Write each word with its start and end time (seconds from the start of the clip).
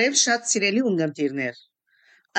Բարև 0.00 0.14
շատ 0.18 0.46
սիրելի 0.48 0.82
ունգընտիրներ։ 0.88 1.56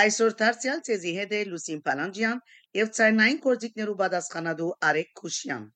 Այսօր 0.03 0.31
դարձյալ 0.37 0.79
ցեզի 0.85 1.11
հետ 1.15 1.33
է 1.37 1.41
Լուսին 1.49 1.81
Պալանջյան 1.87 2.37
եւ 2.77 2.87
ցայնային 2.97 3.39
կորձիկներու 3.43 3.93
պատասխանատու 3.99 4.69
Արեկ 4.87 5.11
Քուշյան։ 5.19 5.67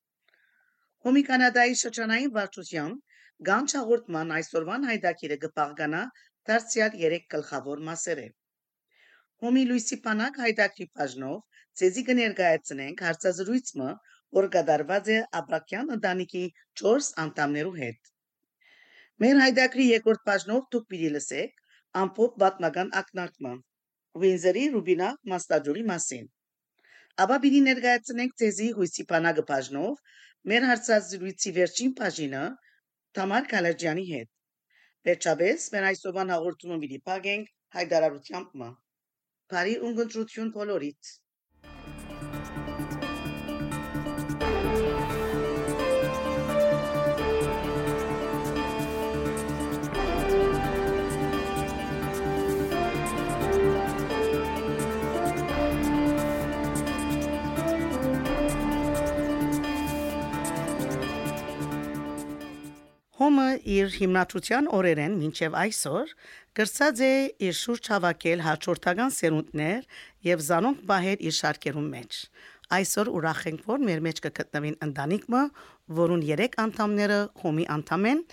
Հոմի 1.05 1.21
Կանադայի 1.27 1.75
շրջանային 1.81 2.31
վարչությամբ 2.37 3.19
Գանչ 3.49 3.67
հաղորդման 3.77 4.33
այսօրվան 4.37 4.87
հայտակիրը 4.89 5.37
կպահկանա 5.43 5.99
դարձյալ 6.51 6.97
3 7.03 7.27
գլխավոր 7.35 7.83
մասերը։ 7.89 8.25
Հոմի 9.45 9.65
Լուիսի 9.73 9.99
Պանակ 10.07 10.39
հայտակրի 10.45 10.87
բաժնով 11.01 11.37
ցեզի 11.81 12.05
կներկայացնենք 12.07 13.03
հարցազրույցը, 13.09 13.91
որ 14.39 14.49
կատարված 14.57 15.13
է 15.17 15.19
Աբրակյան 15.41 15.93
ընտանիքի 15.99 16.43
4 16.83 17.13
անդամներու 17.27 17.77
հետ։ 17.83 18.11
Մեր 19.25 19.43
հայդակրի 19.43 19.87
երկրորդ 19.91 20.25
բաժնով 20.31 20.65
դուք 20.73 20.89
պիտի 20.95 21.13
լսեք 21.19 21.61
ամփոփ 22.01 22.37
պատմական 22.43 22.91
ակնարկման 23.01 23.59
Վինզերի 24.23 24.63
Ռուբինա 24.75 25.09
Մաստաջուրի 25.31 25.83
մասին։ 25.91 26.27
Աբա 27.25 27.37
պիտի 27.45 27.61
ներկայացնենք 27.65 28.37
ցեզի 28.41 28.69
հույսի 28.77 29.05
բանակը 29.11 29.43
բաժնով 29.49 30.01
մեր 30.51 30.67
հարցազրույցի 30.69 31.53
վերջին 31.57 31.93
բաժինը 31.99 32.45
Թամար 33.17 33.49
Կալաջյանի 33.53 34.05
հետ։ 34.11 34.31
Վերջապես 35.09 35.67
մեր 35.75 35.87
այսօրվան 35.91 36.33
հաղորդումը 36.35 36.79
պիտի 36.85 36.99
փակենք 37.09 37.53
հայտարարությամբ։ 37.77 38.65
Բարի 39.53 39.75
ունգընտրություն 39.89 40.51
բոլորիդ։ 40.57 41.13
Հոմը 63.25 63.45
իր 63.73 63.87
հիմնադրության 63.97 64.67
օրերեն 64.77 65.13
մինչև 65.17 65.55
այսօր 65.57 66.09
գրծած 66.57 66.99
է 67.05 67.13
իր 67.47 67.55
շուրջ 67.57 67.87
հավաքել 67.93 68.43
հաջորդական 68.45 69.13
սերունդներ 69.15 69.87
եւ 70.27 70.43
զանոնք 70.47 70.83
բահեր 70.91 71.23
իր 71.25 71.35
շարքերում 71.37 71.87
մեջ։ 71.95 72.19
Այսօր 72.77 73.09
ուրախ 73.17 73.41
ենք, 73.49 73.65
որ 73.71 73.81
մեր 73.87 74.03
մեջ 74.05 74.21
կգտնվին 74.27 74.77
ընտանիքը, 74.85 75.41
որուն 76.01 76.23
3 76.27 76.59
անդամները 76.65 77.19
հոմի 77.41 77.67
անդամ 77.77 78.07
են 78.11 78.23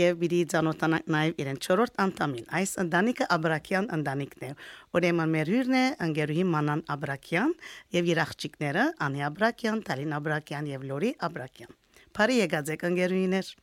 եւ 0.00 0.18
պիտի 0.24 0.42
ցանոթանանք 0.56 1.14
նաեւ 1.14 1.40
իրեն 1.46 1.62
4-րդ 1.70 2.04
անդամին։ 2.10 2.50
Այս 2.58 2.76
ընտանիքը 2.86 3.30
Աբրակյան 3.38 3.88
ընտանիքն 4.00 4.46
է։ 4.50 4.52
Ուրեմն 4.98 5.34
մեր 5.38 5.54
հյուրն 5.54 5.78
է 5.78 5.86
ընկերուհի 6.10 6.50
Մանան 6.58 6.86
Աբրակյան 6.98 7.56
եւ 8.00 8.14
իր 8.14 8.26
աղջիկները 8.26 8.90
Անի 9.10 9.26
Աբրակյան, 9.30 9.82
Տալին 9.90 10.20
Աբրակյան 10.20 10.70
եւ 10.74 10.86
Լորի 10.90 11.16
Աբրակյան։ 11.30 11.74
Բարի 12.18 12.44
եկած 12.46 12.74
եք 12.74 12.88
ընկերուհիներ։ 12.90 13.56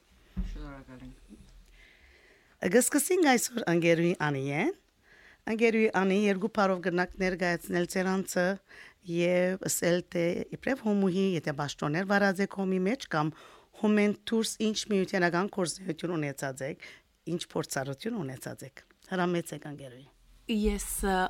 Շնորհակալ 0.52 1.06
ենք։ 1.08 2.74
Գսկսին 2.78 3.32
այսօր 3.32 3.66
անգերուի 3.74 4.14
անիեն։ 4.28 4.76
Անգերուի 5.48 5.90
անի 5.96 6.16
երկու 6.26 6.50
parov 6.58 6.80
գնակ 6.88 7.14
ներկայացնել 7.22 7.86
ցերանցը 7.94 8.48
եւ 9.08 9.62
ասել 9.70 10.02
թե 10.12 10.26
իբրև 10.58 10.82
հոմուհի 10.88 11.24
եթե 11.38 11.54
ճաշտոներ 11.62 12.10
վարած 12.10 12.42
եք 12.48 12.58
հոմի 12.60 12.80
մեջ 12.88 13.08
կամ 13.14 13.32
հոմեն 13.82 14.18
դուրս 14.28 14.52
ինչ 14.68 14.78
միությանական 14.92 15.50
կորզություն 15.54 16.14
ունեցած 16.18 16.64
եք, 16.68 16.86
ինչ 17.32 17.42
փորձառություն 17.54 18.22
ունեցած 18.26 18.64
եք։ 18.68 18.84
Հրամեցեք 19.12 19.68
անգերուի։ 19.72 20.06
Ես 20.48 20.88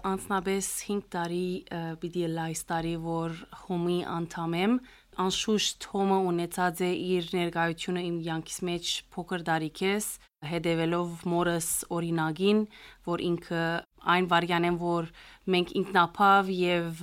անցնաբես 0.07 0.67
5 0.87 1.05
տարի 1.13 1.45
պիտի 2.01 2.25
լայս 2.37 2.59
տարի 2.69 2.95
որ 3.01 3.37
հոմի 3.65 3.99
անդամ 4.13 4.57
եմ 4.61 4.75
անշուշտ 5.23 5.77
Թոմը 5.83 6.17
ունեցած 6.29 6.81
է 6.85 6.89
իր 7.17 7.29
ներկայությունը 7.37 8.01
իմ 8.07 8.17
յանքիս 8.27 8.57
մեջ 8.69 8.89
փոքր 9.15 9.43
դարիքես, 9.47 10.07
հետևելով 10.47 11.23
մորս 11.31 11.69
օրինագին, 11.97 12.59
որ 13.09 13.23
ինքը 13.27 13.63
այն 14.13 14.27
վարյանեն, 14.31 14.77
որ 14.81 15.07
մենք 15.53 15.71
ինքնապավ 15.81 16.51
եւ 16.53 17.01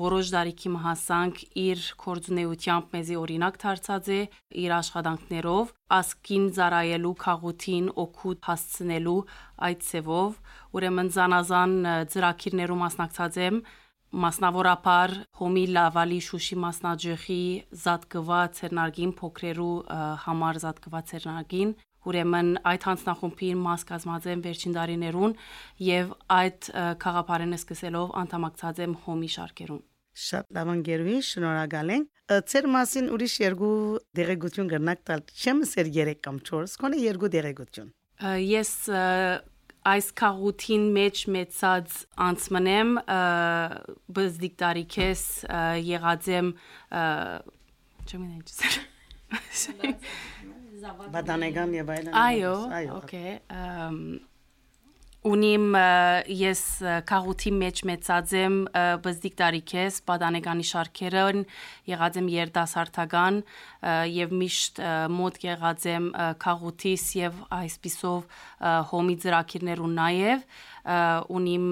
որոշ 0.00 0.30
դարիքի 0.34 0.72
հասանք 0.86 1.42
իր 1.64 1.84
կորձունեությամբ 2.04 2.96
մեզի 2.96 3.18
օրինակ 3.20 3.60
դարձած 3.64 4.08
է 4.16 4.20
իր 4.64 4.74
աշխատանքներով, 4.78 5.74
ասկին 6.00 6.48
զարայելու 6.56 7.14
քաղուտին 7.26 7.92
օգուտ 8.04 8.50
հասցնելու 8.50 9.20
այդ 9.68 9.86
ծևով, 9.90 10.40
ուրեմն 10.80 11.12
զանազան 11.20 11.76
ծրակիրներում 12.14 12.84
մասնակցած 12.86 13.40
եմ 13.50 13.62
մասնավորապես 14.10 15.18
հոմի 15.40 15.64
լավալի 15.76 16.18
շուշի 16.26 16.56
մասնաճյուղի 16.64 17.42
զատկված 17.84 18.58
ցերնարգին 18.60 19.12
փոքրերու 19.20 19.74
համար 20.24 20.60
զատկված 20.64 21.12
ցերնարգին 21.12 21.74
ուրեմն 22.10 22.50
այդ 22.70 22.86
հանձնախումբին 22.88 23.62
մաս 23.66 23.84
կազմած 23.90 24.26
եմ 24.32 24.42
վերջին 24.48 24.74
տարիներուն 24.78 25.36
եւ 25.90 26.12
այդ 26.40 26.70
խաղապարենը 27.04 27.60
սկսելով 27.60 28.12
անդամակցած 28.24 28.82
եմ 28.86 28.98
հոմի 29.04 29.30
շարքերուն 29.36 29.82
Շատ 30.20 30.48
լավ 30.56 30.70
անգերուի, 30.72 31.18
շնորհակալ 31.22 31.90
ենք։ 31.94 32.08
Ձեր 32.50 32.66
մասին 32.74 33.06
ուրիշ 33.14 33.34
երկու 33.40 33.76
դերեկություն 34.18 34.70
կրնակ 34.72 35.04
տալ։ 35.06 35.22
Չեմ 35.30 35.62
սեր 35.70 35.90
3 35.96 36.16
կամ 36.26 36.40
4, 36.50 36.74
քոնը 36.82 36.98
երկու 37.04 37.30
դերեկություն։ 37.36 37.92
Ես 38.42 38.72
այս 39.90 40.10
քաղուտին 40.20 40.84
մեջ 40.96 41.22
մեծած 41.36 41.98
անցմնեմ 42.26 42.90
բզդիկ 44.18 44.54
տարիքես 44.62 45.24
եղած 45.90 46.30
եմ 46.38 46.52
չեմ 48.06 48.24
ինչ 48.30 48.48
Բադանեգան 50.80 51.74
եւ 51.76 51.90
այլն։ 51.94 52.14
Այո, 52.16 52.52
օքեյ 52.96 53.34
ունիմ 55.26 55.74
ես 56.32 56.60
քաղուտի 57.08 57.50
մեջ 57.52 57.80
մեծած 57.90 58.30
եմ 58.40 58.54
բզդիկ 59.04 59.34
տարիքես 59.36 59.98
պատանեկանի 60.08 60.64
շարքերն 60.70 61.42
եղած 61.90 62.16
եմ 62.22 62.30
երդասարտական 62.32 63.42
եւ 64.14 64.34
միշտ 64.40 64.80
մոտ 65.18 65.38
եղած 65.44 65.86
եմ 65.92 66.08
քաղուտիս 66.46 67.06
եւ 67.20 67.44
այսպիսով 67.58 68.40
հոմի 68.94 69.16
ծրակիրներ 69.26 69.84
ու 69.84 69.92
նաեւ 70.00 70.44
ունիմ 71.36 71.66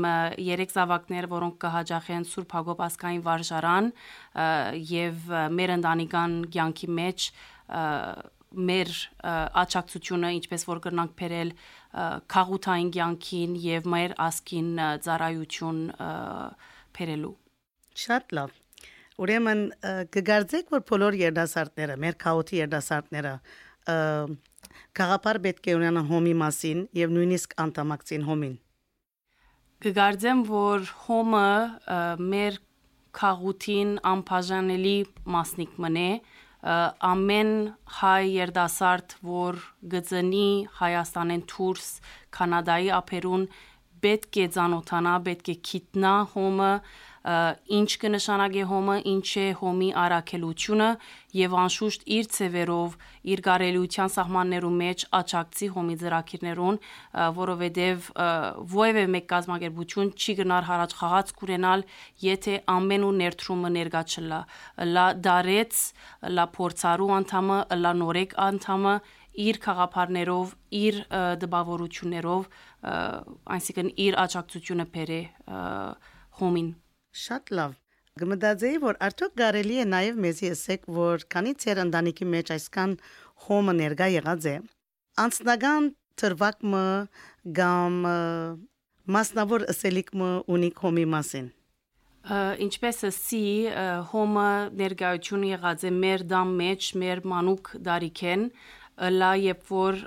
երեք 0.44 0.74
զավակներ, 0.76 1.32
որոնք 1.32 1.60
կհաջախեն 1.64 2.26
Սուրբ 2.28 2.50
Հակոբ 2.58 2.82
ասկային 2.84 3.22
վարժարան 3.24 3.92
եւ 4.92 5.30
մեր 5.56 5.78
ընտանեկան 5.78 6.34
կյանքի 6.52 6.90
մեջ 7.00 7.30
մեր 8.68 8.92
աճակցությունը 9.60 10.30
ինչպես 10.38 10.64
որ 10.68 10.80
կրնանք 10.86 11.12
փերել 11.18 11.50
քաղութային 12.34 12.90
կյանքին 12.94 13.54
եւ 13.64 13.86
մեր 13.94 14.14
ասկին 14.28 14.70
ծառայություն 15.06 15.80
փերելու 16.98 17.34
շատ 18.04 18.34
լավ 18.38 18.56
ուրեմն 19.24 19.62
կգարձեք 20.14 20.72
որ 20.74 20.84
բոլոր 20.92 21.18
երդասարտները 21.22 21.96
մեր 22.04 22.18
քաղուտի 22.24 22.60
երդասարտները 22.62 23.34
գաղափար 24.98 25.40
պետք 25.48 25.68
է 25.72 25.76
ունենան 25.78 26.08
հոմի 26.12 26.34
մասին 26.42 26.84
եւ 26.98 27.14
նույնիսկ 27.16 27.56
անդամակցին 27.64 28.26
հոմին 28.28 28.56
կգարձեմ 29.84 30.40
որ 30.48 30.88
հոմը 31.06 31.48
մեր 32.28 32.58
քաղուտին 33.18 33.92
անբաժանելի 34.12 34.96
մասնիկ 35.34 35.78
մնե 35.84 36.08
ամեն 36.62 37.50
հայ 38.00 38.22
երդասարդ, 38.34 39.14
որ 39.22 39.58
գծնի 39.92 40.48
Հայաստանեն 40.78 41.42
դուրս 41.52 41.90
Կանադայի 42.34 42.90
ափերուն 42.98 43.44
պետք 44.02 44.38
է 44.42 44.46
ցանոթանա, 44.56 45.14
պետք 45.28 45.52
է 45.54 45.56
գիտնա 45.68 46.14
հոմը, 46.34 46.72
ինչ 47.28 47.90
կնշանակի 48.00 48.62
հոմը, 48.70 48.94
ինչ 49.12 49.28
է 49.42 49.46
հոմի 49.60 49.88
արակելությունը 50.02 50.86
եւ 51.38 51.56
անշուշտ 51.62 52.06
իր 52.16 52.28
ծևերով, 52.34 52.94
իր 53.28 53.42
գարելիության 53.48 54.12
սահմաններու 54.14 54.70
մեջ 54.78 55.04
աճակցի 55.18 55.68
հոմի 55.74 55.96
ծրակիրներուն, 56.02 56.78
որովհետեւ 57.38 58.08
ովևէ 58.78 59.04
մեկ 59.18 59.28
կազմակերպություն 59.34 60.12
չի 60.16 60.36
գնար 60.40 60.68
հարաճ 60.70 60.96
խաղաց 61.02 61.34
կուրենալ, 61.42 61.84
եթե 62.24 62.56
ամեն 62.78 63.06
ու 63.08 63.14
ներդրումը 63.20 63.72
ներկա 63.76 64.02
չլա։ 64.08 64.40
Լա 64.88 65.06
դարեց, 65.28 65.84
լա 66.32 66.48
փորձարու 66.56 67.12
անդամը, 67.18 67.60
լա 67.82 67.94
նորեկ 68.02 68.36
անդամը 68.48 68.98
իր 69.38 69.62
խաղապարներով, 69.68 70.56
իր 70.78 70.96
դպավորություններով, 71.44 72.50
այսինքն 73.58 73.94
իր 74.08 74.20
աճակցությունը 74.24 74.86
բերե 74.96 75.22
հոմին 76.40 76.76
Շատ 77.16 77.52
լավ։ 77.58 77.76
Գմդաձեի 78.18 78.78
որ 78.82 78.98
արդյոք 79.08 79.34
կարելի 79.38 79.76
է 79.78 79.84
նաև 79.88 80.16
մեզի 80.24 80.50
ասեք, 80.54 80.88
որ 80.98 81.24
քանի 81.32 81.52
ծեր 81.62 81.80
ընտանիքի 81.84 82.26
մեջ 82.34 82.50
այսքան 82.56 82.96
հոմը 83.46 83.74
ներկա 83.78 84.08
եղած 84.18 84.48
է, 84.50 84.56
անցնական 85.22 85.92
թրվակը 86.18 86.82
կամ 87.58 88.00
մասնավոր 89.08 89.64
ասելիքը 89.72 90.32
ունի 90.56 90.70
կոմի 90.82 91.06
մասին 91.14 91.46
ինչպես 92.28 92.98
ասի 93.08 93.44
հոմը 94.10 94.48
ներկայություն 94.80 95.46
եղած 95.48 95.84
է 95.88 95.92
մեր 95.96 96.24
դամ 96.28 96.50
մեջ 96.58 96.88
մեր 97.02 97.22
մանուկ 97.32 97.70
դարիքեն 97.86 98.42
լա 99.16 99.30
երբ 99.44 99.70
որ 99.72 100.02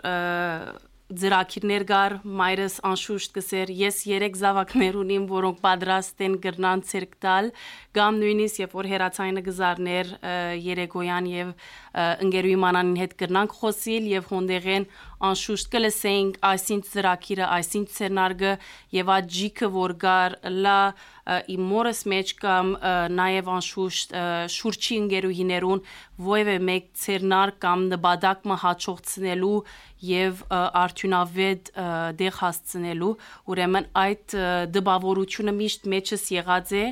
ծրակիրներ 1.11 1.83
գար 1.89 2.13
մայրս 2.39 2.75
անշուշտ 2.87 3.33
կսեր 3.35 3.71
ես 3.81 3.97
երեք 4.07 4.37
զավակներ 4.41 4.97
ունիմ 5.01 5.27
որոնք 5.31 5.61
պատրաստ 5.65 6.23
են 6.27 6.37
գրնան 6.45 6.83
ցերկ 6.91 7.15
տալ 7.25 7.51
կամ 7.97 8.19
նույնիսկ 8.21 8.61
երբ 8.61 8.75
որ 8.79 8.89
հերացայինը 8.91 9.43
գզարներ 9.47 10.11
երեգոյան 10.71 11.29
եւ 11.31 11.53
ընկերուի 12.25 12.57
մանանին 12.65 12.99
հետ 13.01 13.15
գրնանք 13.21 13.55
խոսիլ 13.61 14.11
եւ 14.11 14.29
հոնդեղեն 14.31 14.85
անշուշտ 15.21 15.71
կլսեինք 15.75 16.37
այսինչ 16.51 16.83
ծրակիրը 16.91 17.49
այսինչ 17.57 17.87
սցենարգը 17.91 18.53
եւ 18.97 19.11
աջիկը 19.17 19.67
որ 19.75 19.93
գար 20.01 20.37
լա 20.65 20.79
իմ 21.51 21.67
մորս 21.71 21.99
մեջ 22.11 22.31
կամ 22.41 22.71
նաև 23.17 23.51
անշուշտ 23.55 24.15
շուրչի 24.55 24.97
ընկերուհիներուն 25.01 25.83
ովևէ 26.31 26.55
մեկ 26.71 26.87
ցերնար 27.03 27.53
կամ 27.61 27.85
նպատակ 27.91 28.47
մը 28.49 28.57
հաջողցնելու 28.63 29.59
եւ 30.01 30.45
արդյունավետ 30.51 31.73
դեղ 32.21 32.37
հասցնելու 32.41 33.11
ուրեմն 33.53 33.89
այդ 34.03 34.37
դպավորությունը 34.77 35.57
միշտ 35.61 35.91
մեջս 35.95 36.23
եղած 36.37 36.71
է 36.81 36.85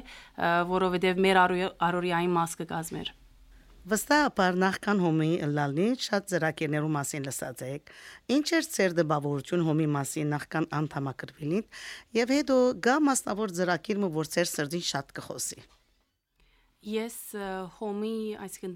որովհետեւ 0.73 1.23
մեր 1.25 1.41
արորիային 1.45 2.35
մաս 2.39 2.59
կգազմեր 2.61 3.15
Վստահաբար 3.89 4.57
նախքան 4.61 4.99
հոմի 5.01 5.27
լալնի 5.55 5.85
շատ 6.03 6.25
ծրակերներու 6.29 6.89
մասին 6.95 7.23
լսած 7.25 7.63
եք։ 7.69 7.93
Ինչ 8.35 8.45
էր 8.59 8.67
ծեր 8.75 8.95
դպավորություն 8.99 9.65
հոմի 9.69 9.87
մասին 9.95 10.29
նախքան 10.35 10.69
անդամակրվելին 10.81 11.65
եւ 12.19 12.35
հետո 12.37 12.61
գա 12.85 12.99
մասնավոր 13.09 13.57
ծրակիր, 13.61 14.05
որ 14.19 14.31
ծեր 14.35 14.53
սրդին 14.53 14.87
շատ 14.93 15.13
կխոսի։ 15.17 15.61
Ես 16.87 17.15
հոմի, 17.75 18.39
այսինքն 18.39 18.75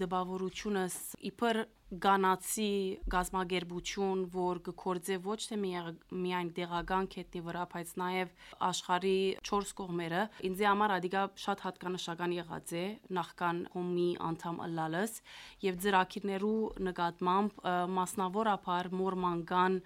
դպավորությունս 0.00 0.94
իբր 1.28 1.58
գանացի 2.00 2.68
գազմագերբություն, 3.12 4.22
որ 4.32 4.60
գործե 4.64 5.18
ոչ 5.26 5.36
թե 5.50 5.58
միայն 5.60 6.52
դեղական 6.56 7.08
կետնի 7.12 7.42
վրա, 7.44 7.66
բայց 7.74 7.92
նաև 8.00 8.32
աշխարի 8.70 9.18
4 9.50 9.76
կողմերը, 9.82 10.22
ինձ 10.48 10.64
համար 10.64 10.94
ադիգա 10.96 11.24
շատ 11.44 11.64
հատկանշական 11.68 12.36
եղած 12.40 12.72
է 12.72 12.86
նախքան 13.20 13.64
հոմի 13.76 14.10
անդամ 14.32 14.62
ըլլալս 14.68 15.18
եւ 15.68 15.82
ծրակիրներու 15.84 16.60
նկատմամբ 16.88 17.66
մասնավորապես 18.00 18.96
մորմանգան 19.02 19.82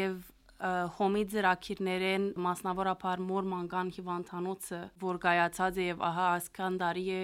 եւ 0.00 0.31
հոմի 0.96 1.22
ծրակիրներեն 1.32 2.26
մասնավորապես 2.46 3.22
մոր 3.28 3.48
մանգան 3.52 3.92
հիվանդանոցը 3.96 4.80
որ 5.02 5.20
գայացած 5.26 5.78
է 5.82 5.86
եւ 5.88 6.04
ահա 6.08 6.26
այսքան 6.38 6.80
տարի 6.82 7.06
է 7.18 7.22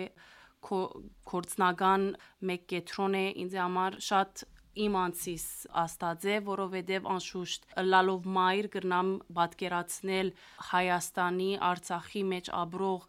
կորցնական 1.31 2.07
մեկ 2.51 2.65
կետրոն 2.73 3.19
է 3.19 3.27
ինձ 3.45 3.59
համար 3.63 3.99
շատ 4.09 4.43
իմ 4.79 4.97
անցիս 4.99 5.45
աստած 5.83 6.25
է, 6.29 6.35
որովհետև 6.49 7.07
անշուշտ 7.15 7.65
լալով 7.89 8.27
մայր 8.37 8.69
կրնամ 8.75 9.09
պատկերացնել 9.39 10.31
Հայաստանի, 10.69 11.49
Արցախի 11.71 12.23
մեջ 12.33 12.51
ապրող 12.63 13.09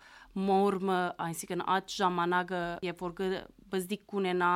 մորմը, 0.49 0.99
այսինքն 1.25 1.63
այդ 1.75 1.95
ժամանակը, 1.99 2.61
երբ 2.85 3.01
որ 3.05 3.15
բզդիկ 3.73 4.03
կունենա 4.13 4.51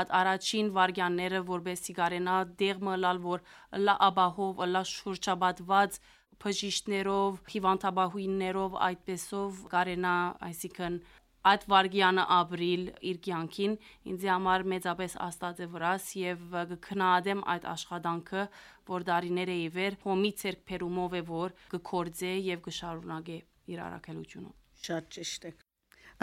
այդ 0.00 0.14
առաջին 0.20 0.70
վարյանները, 0.78 1.42
որբեսի 1.52 1.94
կարենա 1.98 2.36
դեղմը 2.62 2.96
լալ, 3.04 3.20
որ 3.28 3.44
լա 3.84 3.94
աբահով, 4.08 4.64
լա 4.72 4.82
շուրճաբատված 4.92 6.00
բժիշկներով, 6.42 7.38
հիվանդաբահույններով, 7.54 8.76
այդպեսով 8.88 9.62
կարենա, 9.72 10.16
այսինքն 10.48 11.00
այդ 11.48 11.64
վարգյանը 11.70 12.24
ապրիլ 12.34 12.84
իր 13.10 13.18
կյանքին 13.26 13.76
ինձ 14.12 14.26
համար 14.30 14.64
մեծապես 14.72 15.16
աստած 15.26 15.62
է 15.64 15.68
վրաս 15.74 16.08
եւ 16.20 16.56
կքննադեմ 16.72 17.42
այդ 17.54 17.68
աշխատանքը 17.72 18.44
որ 18.92 19.08
դարիներ 19.10 19.54
է 19.54 19.58
իվեր 19.68 19.98
հոմի 20.04 20.32
ցերկ 20.42 20.64
փերումով 20.72 21.18
է 21.22 21.24
որ 21.32 21.58
կկործե 21.74 22.32
եւ 22.52 22.64
կշարունակե 22.68 23.42
իր 23.74 23.84
առաքելությունը 23.88 24.57
Շատ 24.86 25.10
ճիշտ 25.18 25.48
է։ 25.48 25.52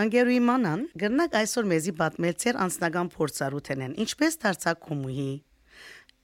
Անգերուի 0.05 0.39
մանան 0.51 0.87
գրնակ 1.01 1.35
այսօր 1.39 1.67
մեզի 1.71 1.93
պատմել 1.99 2.39
ցեր 2.45 2.61
անձնական 2.65 3.11
փորձառութենեն, 3.15 3.99
ինչպես 4.05 4.39
դարձակ 4.45 4.81
կոմուհի, 4.89 5.29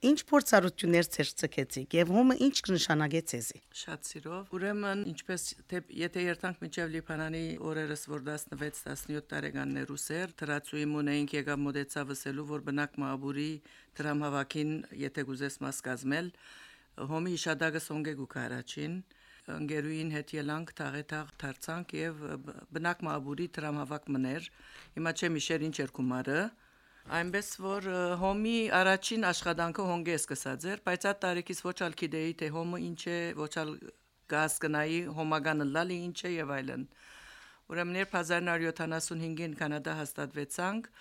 Ինչ 0.01 0.21
փորձառություններ 0.25 1.07
ցերծկեցիք 1.13 1.91
եւ 1.93 2.11
հոմը 2.15 2.35
ինչ 2.41 2.55
կնշանակե 2.65 3.19
ցեզի։ 3.31 3.59
Շատ 3.81 4.07
սիրով։ 4.09 4.55
Ուրեմն 4.57 5.03
ինչպես 5.11 5.43
թե 5.69 5.81
եթե 5.99 6.23
երթանք 6.25 6.63
միջև 6.65 6.89
Լիբանանի 6.95 7.41
օրերս 7.69 8.05
որ 8.09 8.23
16-17 8.31 9.27
տարեկաններուս 9.33 10.05
էր, 10.17 10.33
դրացուի 10.41 10.87
մունեինք 10.95 11.35
եկավ 11.37 11.61
մոդեցավ 11.67 12.09
վսելու 12.15 12.47
որ 12.49 12.65
բնակ 12.71 12.97
մաբուրի 13.05 13.49
դրամ 14.01 14.25
հավաքին 14.25 14.73
եթե 15.05 15.27
գուզես 15.29 15.61
մաս 15.67 15.85
կազմել, 15.85 16.33
հոմի 17.13 17.37
իշադագը 17.37 17.85
սոնգե 17.85 18.15
գուկարաչին 18.25 18.97
ընկերուին 19.49 20.11
հետ 20.15 20.33
ելանք 20.37 20.73
թաղետաղ 20.77 21.31
դարձանք 21.43 21.93
եւ 21.97 22.19
բնակ 22.75 22.99
մաբուրի 23.07 23.47
տրամհավաք 23.57 24.09
մներ 24.15 24.49
հիմա 24.97 25.13
չեմ 25.17 25.39
իշեր 25.41 25.65
ինչ 25.67 25.77
էր 25.85 25.93
գումարը 25.97 26.41
այնպես 27.17 27.47
որ 27.65 27.87
հոմի 28.21 28.57
առաջին 28.81 29.25
աշխատանքը 29.31 29.87
հոնգե 29.91 30.17
սկսած 30.21 30.67
էր 30.73 30.83
բայց 30.85 31.07
այդ 31.11 31.21
տարեկից 31.25 31.63
ոչ 31.65 31.77
ալ 31.87 31.97
գիտեի 32.01 32.35
թե 32.41 32.51
հոմը 32.57 32.81
ինչ 32.91 33.01
է 33.09 33.17
ոչ 33.41 33.53
ալ 33.63 33.71
գասկնայի 34.31 34.99
հոմագանը 35.17 35.67
լալի 35.71 35.97
ինչ 36.11 36.19
է 36.29 36.33
եւ 36.35 36.53
այլն 36.57 36.85
ուրեմն 37.71 37.97
1975-ին 38.03 39.57
կանադա 39.59 39.97
հաստատվեցանք 40.01 40.91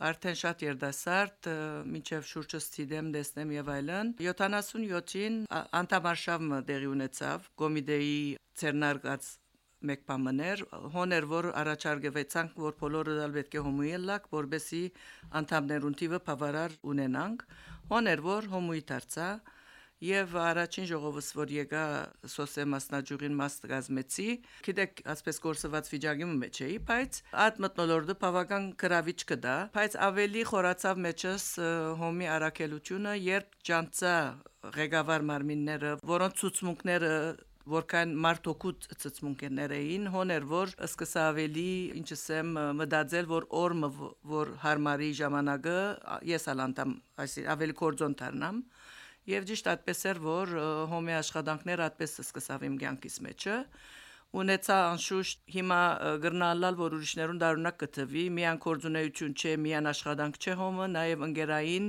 արդեն 0.00 0.36
շատ 0.40 0.62
երդասարդ, 0.64 1.48
մինչև 1.92 2.24
շուրջս 2.30 2.66
ցիդեմ 2.74 3.10
դեսնեմ 3.16 3.52
եւ 3.56 3.70
այլն։ 3.74 4.12
77-ին 4.24 5.36
անդամարշավը 5.80 6.60
դեղի 6.70 6.90
ունեցավ 6.94 7.48
կոմիտեի 7.60 8.16
ցերնարգած 8.60 9.30
մեկ 9.90 10.02
բամներ 10.08 10.62
հոներ 10.94 11.26
որ 11.28 11.46
առաջարկվեցանք 11.56 12.58
որ 12.64 12.74
բոլորը 12.80 13.14
դալ 13.16 13.36
պետք 13.36 13.54
է 13.56 13.62
հոմույելակ 13.66 14.26
որբեսի 14.34 14.80
անդամներուն 15.40 15.96
թիվը 16.00 16.20
բավարար 16.26 16.74
ունենանք 16.92 17.44
հոներ 17.92 18.22
որ 18.26 18.50
հոմույի 18.54 18.84
դարձա 18.90 19.28
եւ 20.00 20.32
առաջին 20.40 20.86
ժողովս 20.88 21.26
որ 21.36 21.50
եկա 21.52 21.82
սոսե 22.32 22.64
մասնաճյուղին 22.72 23.34
մաս 23.40 23.56
գազմեցի 23.72 24.28
գիտեք 24.68 25.02
ասպես 25.14 25.40
կորսված 25.44 25.90
վիճակի 25.92 26.28
մեջ 26.30 26.60
էի 26.66 26.78
բայց 26.90 27.18
այդ 27.44 27.60
մտնոլորտը 27.64 28.16
բավական 28.22 28.70
գրավիչ 28.80 29.18
կդա 29.32 29.58
բայց 29.76 29.98
ավելի 30.08 30.46
խորացավ 30.52 31.04
մեջս 31.08 31.46
հոմի 32.00 32.32
արակելությունը 32.38 33.14
երբ 33.26 33.60
ջանցա 33.70 34.16
ղեկավար 34.80 35.28
մարմինները 35.32 35.94
որոնց 36.14 36.40
ցուցմունքները 36.40 37.14
որքան 37.70 38.12
մարդոկուտ 38.24 38.86
ծծմունքներ 39.02 39.72
էին 39.76 40.06
հոներ 40.14 40.46
որ 40.50 40.72
սկսա 40.86 41.24
ավելի 41.30 41.66
ինչսեմ 42.00 42.52
մտածել 42.78 43.28
որ 43.30 43.46
օրը 43.60 43.90
որ 44.32 44.52
հարմարի 44.64 45.10
ժամանակը 45.20 45.76
ես 46.30 46.48
ալանտամ 46.54 46.94
այսի 47.24 47.44
ավելի 47.54 47.76
կորձոն 47.82 48.16
դառնամ 48.22 48.62
Եվ 49.28 49.48
ճիշտ 49.50 49.66
այդպես 49.74 50.04
էր, 50.10 50.20
որ 50.24 50.52
հոմի 50.90 51.16
աշխատանքները 51.20 51.86
այդպես 51.90 52.14
սկսավ 52.24 52.62
իմ 52.70 52.78
կյանքից 52.80 53.16
մեջը 53.26 53.56
ունեցա 54.40 54.74
անշուշտ 54.92 55.40
հիմա 55.50 55.78
գրնալալ 56.22 56.76
որ 56.78 56.94
ուրիշներուն 56.98 57.40
դարունակ 57.42 57.78
կթվի 57.80 58.24
միան 58.36 58.60
կորձունեություն 58.64 59.32
չէ 59.34 59.54
միան 59.64 59.90
աշխատանք 59.90 60.38
չէ 60.38 60.54
հոմը 60.60 60.86
նաև 60.92 61.24
ընկերային 61.26 61.88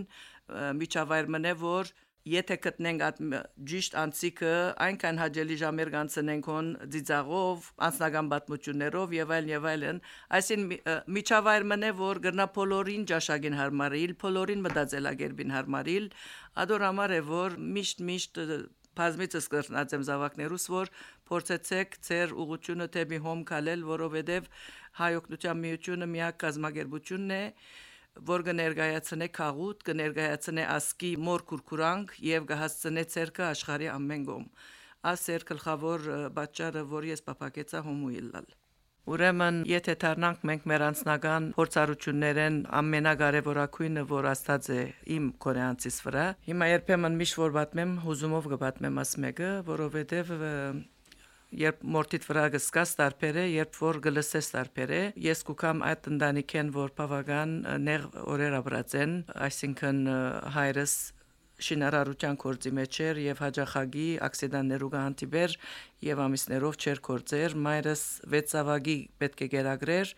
միջավայր 0.81 1.29
մնե 1.35 1.53
որ 1.61 1.91
եթե 2.29 2.55
գտնենք 2.63 3.03
այդ 3.05 3.19
ճիշտ 3.71 3.95
անցիկը 4.01 4.51
այնքան 4.85 5.19
հաջելի 5.21 5.55
ժամեր 5.61 5.91
կանցնենք 5.95 6.49
on 6.53 6.67
ծիծաղով, 6.93 7.69
անձնական 7.87 8.29
պատմություններով 8.33 9.15
եւ 9.17 9.33
այլն 9.37 9.51
եւ 9.51 9.65
այլն, 9.71 10.01
այսին 10.37 10.67
միջավայր 11.17 11.65
մնե 11.71 11.91
որ 12.01 12.21
գրնա 12.27 12.47
բոլորին 12.57 13.07
ճաշակին 13.11 13.57
հարմարիլ, 13.61 14.13
բոլորին 14.21 14.63
մտածելագերբին 14.67 15.55
հարմարիլ, 15.57 16.07
ադոր 16.61 16.87
համար 16.91 17.15
է 17.17 17.21
որ 17.31 17.57
միշտ 17.81 18.05
միշտ 18.11 18.41
բազմիցս 19.01 19.45
կրնած 19.51 19.93
եմ 19.95 20.01
զավակներուս 20.07 20.65
որ 20.71 20.89
փորձեցեք 21.31 21.93
ձեր 22.05 22.33
ուղությունը 22.43 22.87
թեպի 22.91 23.19
հոմ 23.25 23.43
կալել, 23.51 23.85
որովհետեւ 23.87 24.49
հայօգնության 24.99 25.61
միությունը 25.61 26.07
միակ 26.11 26.37
կազմակերպությունն 26.43 27.31
է, 27.37 27.43
որ 28.31 28.43
կներկայացնե 28.47 29.27
քաղուտ, 29.37 29.83
կներկայացնե 29.87 30.65
ասկի 30.75 31.11
մոր 31.27 31.43
կուրկուրանք 31.51 32.15
եւ 32.27 32.47
կհասցնե 32.51 33.03
ցերկը 33.15 33.45
աշխարհի 33.49 33.91
ամեն 33.95 34.25
գոմ։ 34.31 34.47
Ասեր 35.11 35.45
գլխավոր 35.51 36.09
բաճարը, 36.35 36.83
որ 36.91 37.07
ես 37.11 37.23
պապակեցա 37.27 37.85
հոմուիլալ։ 37.87 38.51
Ուրեմն, 39.11 39.55
եթե 39.65 39.93
դառնանք 40.01 40.43
մենք 40.45 40.65
մեր 40.69 40.83
անձնական 40.87 41.45
փորձառություններեն 41.55 42.57
ամենակարևորակույնը, 42.79 44.03
որ 44.11 44.27
աստած 44.29 44.69
է 44.75 44.81
իմ 45.15 45.31
կորեանցիս 45.41 45.97
վրա, 46.05 46.25
հիմա 46.51 46.67
երբեմն 46.69 47.17
միշտ 47.21 47.39
որ 47.41 47.55
պատմեմ, 47.57 47.95
հուզումով 48.05 48.49
կպատմեմ 48.53 49.01
աս 49.01 49.13
մեկը, 49.25 49.49
որովհետև 49.71 50.35
երբ 51.59 51.81
մորտիտ 51.95 52.27
վրա 52.29 52.43
գսկաս 52.55 52.93
տարբեր 52.99 53.39
է, 53.41 53.45
երբ 53.51 53.79
որ 53.83 54.01
գլսես 54.07 54.51
տարբեր 54.55 54.93
է, 54.97 55.01
ես 55.25 55.43
կուքամ 55.47 55.81
այդ 55.91 56.11
ընտանիքեն, 56.11 56.69
որ 56.75 56.93
բավական 56.99 57.55
նեղ 57.87 58.05
օրեր 58.35 58.59
ապրած 58.61 58.95
են, 59.01 59.17
այսինքն 59.47 60.05
հայրս 60.57 60.95
շինարարության 61.61 62.37
կորձի 62.41 62.71
մեջ 62.77 62.99
էր 63.05 63.19
եւ 63.21 63.41
հաջախագի 63.43 64.05
ակսիդաններու 64.27 64.89
գանտիբեր 64.95 65.55
եւ 66.07 66.21
ամիսներով 66.25 66.77
չեր 66.81 67.01
կորձեր 67.07 67.55
մայրս 67.67 68.03
վեցավագի 68.33 68.97
պետք 69.21 69.43
է 69.45 69.49
գերագրեր 69.55 70.13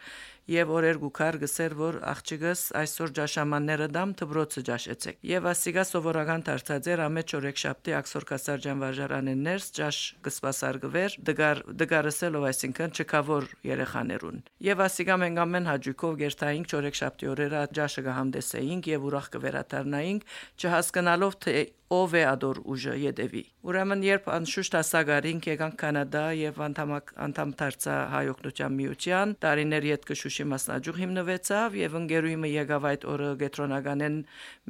եւ 0.50 0.72
օրեր 0.76 0.98
գուքար 1.00 1.36
գսեր 1.44 1.74
որ 1.80 1.98
աղջիկս 2.12 2.62
այսօր 2.80 3.12
ջաշամանները 3.18 3.88
դամ 3.96 4.10
դբրոցը 4.20 4.64
ջաշեցեք 4.70 5.20
եւ 5.30 5.48
ասիգա 5.54 5.86
սովորական 5.88 6.44
դարձածեր 6.50 7.04
ամեջ 7.04 7.36
օրեք 7.40 7.62
շապտի 7.64 7.96
աքսոր 8.00 8.28
կասարջան 8.34 8.82
վարժարանեն 8.84 9.46
ներս 9.48 9.70
ջաշ 9.80 10.00
գսպասարգվեր 10.28 11.18
դգար 11.32 11.64
դգարսելով 11.84 12.48
այսինքն 12.52 12.96
չկավոր 13.00 13.50
երեխաներուն 13.72 14.44
եւ 14.68 14.86
ասիգա 14.90 15.18
մենք 15.24 15.42
ամեն 15.48 15.72
հաջուկով 15.72 16.20
գերտայինք 16.24 16.78
օրեք 16.84 17.00
շապտի 17.04 17.32
օրերը 17.34 17.64
ջաշը 17.80 18.06
գահամդեսեինք 18.10 18.92
եւ 18.94 19.08
ուրախ 19.14 19.32
կվերաթարնայինք 19.38 20.30
չհասկանալով 20.60 21.40
թե 21.48 21.58
ով 22.04 22.16
է 22.20 22.24
ադոր 22.36 22.64
ուժը 22.74 23.00
յետևի 23.08 23.44
ուրեմն 23.64 24.02
երբ 24.04 24.26
անշուշտ 24.28 24.74
ասագարինք 24.76 25.46
եկանք 25.48 25.76
կանադա 25.80 26.24
եւ 26.36 26.58
անդամ 26.66 26.90
անդամ 27.26 27.52
դարձա 27.62 27.94
հայօգնության 28.14 28.74
միության 28.80 29.30
տարիներ 29.46 29.86
յետ 29.88 30.08
կշուշի 30.10 30.46
մասնաճյուղ 30.54 31.00
հիմնվեցավ 31.04 31.78
եւ 31.80 31.96
ընկերուիմը 32.00 32.50
եկավ 32.54 32.88
այդ 32.92 33.06
օրը 33.14 33.30
գետրոնականեն 33.44 34.18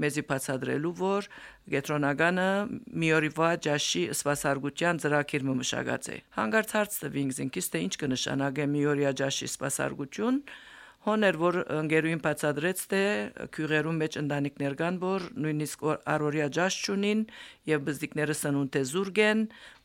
մեզի 0.03 0.23
բացադրելու 0.29 0.93
որ 1.01 1.29
գետրոնականը 1.73 2.49
միորիվա 3.05 3.49
ջաշի 3.65 4.03
սպասարկության 4.13 5.01
ծրագիր 5.05 5.47
մշակած 5.49 6.11
է 6.13 6.19
հանգարց 6.37 6.75
հարց 6.77 6.99
տվինք 7.01 7.35
զինքից 7.39 7.71
թե 7.73 7.83
ինչ 7.87 7.93
կնշանակե 8.03 8.69
միորիա 8.77 9.15
ջաշի 9.23 9.49
սպասարկություն 9.57 10.39
հոներ 11.03 11.37
որ 11.39 11.55
ընկերուին 11.81 12.21
բացադրեց 12.23 12.81
թե 12.93 12.99
քյուրերու 13.55 13.93
մեջ 13.97 14.17
ընտանիքներ 14.21 14.75
կան 14.81 14.99
որ 15.01 15.25
նույնիսկ 15.45 15.83
առօրյա 16.13 16.47
ջաշ 16.57 16.77
ճունին 16.85 17.23
եւ 17.71 17.83
բզդիկները 17.89 18.35
սնունդ 18.39 18.77
է 18.79 18.83
զուրգեն 18.93 19.41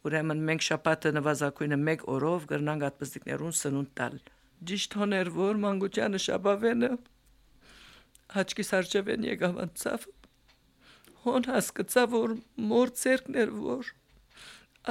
ուրեմն 0.08 0.44
մենք 0.50 0.66
շապատը 0.68 1.12
նվազագույնը 1.18 1.80
1 1.94 2.06
օրով 2.14 2.46
գրնանք 2.54 2.86
այդ 2.88 3.00
բզդիկներուն 3.02 3.56
սնունդ 3.62 3.92
տալ 3.98 4.16
ճիշտ 4.70 4.96
հոներ 5.02 5.32
որ 5.38 5.60
մանկությանը 5.66 6.22
շաբավենը 6.28 6.92
հաճկի 8.38 8.68
սարճևեն 8.70 9.28
եկավ 9.32 9.62
անցավ 9.66 10.08
հոն 11.26 11.48
հասկացա 11.50 12.04
որ 12.14 12.34
մոր 12.70 12.92
ցերկներ 13.02 13.54
որ 13.58 13.94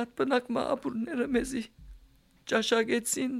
այդ 0.01 0.17
բնակ 0.19 0.50
մաբուրները 0.57 1.27
մեզի 1.38 1.63
ճաշակեցին 2.51 3.38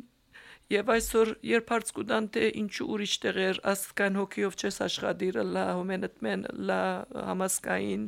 Եվ 0.67 0.89
այսօր 0.91 1.29
երբ 1.47 1.69
հարց 1.71 1.89
կուտան 1.95 2.25
թե 2.36 2.41
ինչու 2.59 2.86
ուրիշ 2.91 3.12
տեղեր 3.24 3.59
աստկան 3.71 4.17
հոգիով 4.19 4.55
չես 4.59 4.79
աշխատիր 4.83 5.38
լա 5.55 5.62
հոմենտմեն 5.77 6.41
լա 6.69 6.79
համասկային 7.27 8.01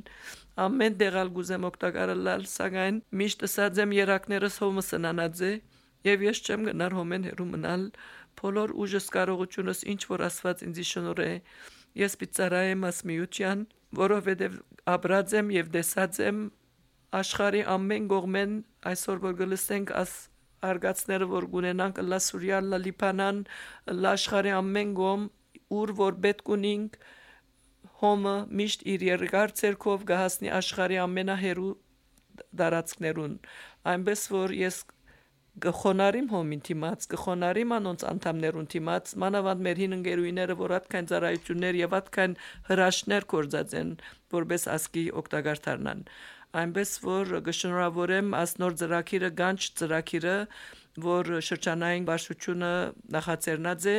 ամեն 0.64 0.98
դեղալ 1.00 1.30
գուզեմ 1.38 1.68
օգտակարել 1.70 2.28
սակայն 2.54 2.98
միշտ 3.22 3.46
ասած 3.48 3.80
եմ 3.84 3.94
երակներս 3.96 4.58
հոմս 4.64 4.92
նանաձե 5.06 5.52
եւ 6.10 6.26
ես 6.28 6.42
չեմ 6.44 6.68
գնար 6.68 6.96
հոմեն 7.00 7.28
հերու 7.30 7.48
մնալ 7.54 7.86
բոլոր 8.42 8.74
ուժս 8.84 9.08
կարողությունս 9.16 9.84
ինչ 9.94 10.02
որ 10.12 10.24
ասված 10.28 10.66
ինձ 10.68 10.82
շնորհ 10.90 11.22
է 11.24 11.32
ես 12.04 12.18
պիցարայեմ 12.20 12.84
ասմիության 12.90 13.64
որովհետեւ 14.04 14.60
աբրած 15.00 15.38
եմ 15.40 15.54
եւ 15.56 15.72
դեսած 15.80 16.20
եմ 16.28 16.44
աշխարի 17.24 17.64
ամեն 17.76 18.12
կողմեն 18.12 18.60
այսօր 18.92 19.24
որ 19.30 19.40
գլսենք 19.44 19.96
աս 20.04 20.14
արգացները 20.70 21.28
որ 21.34 21.48
գունենանք 21.54 22.02
լա 22.10 22.20
Սուրիա, 22.26 22.60
լա 22.70 22.80
Լիբանան, 22.86 23.42
լա 24.00 24.14
աշխարհի 24.20 24.54
ամեն 24.60 24.94
գոմ 25.00 25.26
ուր 25.80 25.94
որ 26.00 26.20
պետք 26.26 26.54
ունենք 26.56 27.00
հոմը 28.00 28.36
միշտ 28.60 28.86
իր 28.94 29.06
երկար 29.10 29.54
ցերկով 29.60 30.06
գահասնի 30.10 30.54
աշխարհի 30.60 31.00
ամենահերու 31.04 31.74
դարածքներուն 32.60 33.36
այնպես 33.94 34.24
որ 34.34 34.56
ես 34.60 34.80
գխոնարիմ 35.64 36.28
հոմին 36.32 36.62
թիմած 36.68 37.06
գխոնարիմ 37.12 37.74
անոնց 37.76 38.04
անդամներուն 38.10 38.68
թիմած 38.74 39.14
մանավանդ 39.24 39.64
մեր 39.68 39.82
հին 39.84 39.96
ընկերուիները 39.98 40.56
որ 40.60 40.74
atքան 40.78 41.10
ծառայություններ 41.12 41.80
եւ 41.80 41.96
atքան 42.00 42.36
հրաշներ 42.70 43.28
կորձած 43.34 43.76
են 43.80 43.92
որբես 44.36 44.68
ասկի 44.76 45.06
օգտակար 45.22 45.62
դառնան 45.68 46.06
այնպես 46.58 46.92
որ 47.06 47.32
գշնորհավորեմ 47.46 48.34
ասնոր 48.40 48.76
ծրակիրը 48.82 49.30
գանչ 49.38 49.60
ծրակիրը 49.82 50.38
որ 51.06 51.30
շրջանային 51.46 52.08
բաշխությունը 52.10 52.72
նախաձեռնած 53.16 53.86
է 53.94 53.98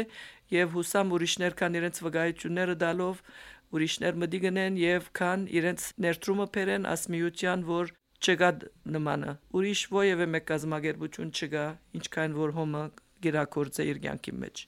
եւ 0.55 0.75
հուսամ 0.75 1.15
ուրիշներ 1.17 1.57
կան 1.61 1.79
իրենց 1.81 2.01
վկայությունները 2.07 2.75
դալով 2.83 3.23
ուրիշներ 3.71 4.19
մտի 4.25 4.41
գնեն 4.45 4.81
եւ 4.83 5.09
կան 5.21 5.47
իրենց 5.61 5.87
ներդրումը 6.05 6.47
բերեն 6.57 6.91
ասմիության 6.91 7.65
որ 7.71 7.95
չկա 8.21 8.51
նմանը 8.97 9.37
ուրիշ 9.57 9.83
ովևէ 10.01 10.27
մեկ 10.35 10.47
կազմակերպություն 10.51 11.31
չկա 11.39 11.65
ինչքան 12.01 12.37
որ 12.41 12.55
հոմը 12.59 12.83
գերակորձ 13.25 13.81
է 13.81 13.87
իր 13.95 14.03
կյանքի 14.05 14.35
մեջ 14.43 14.65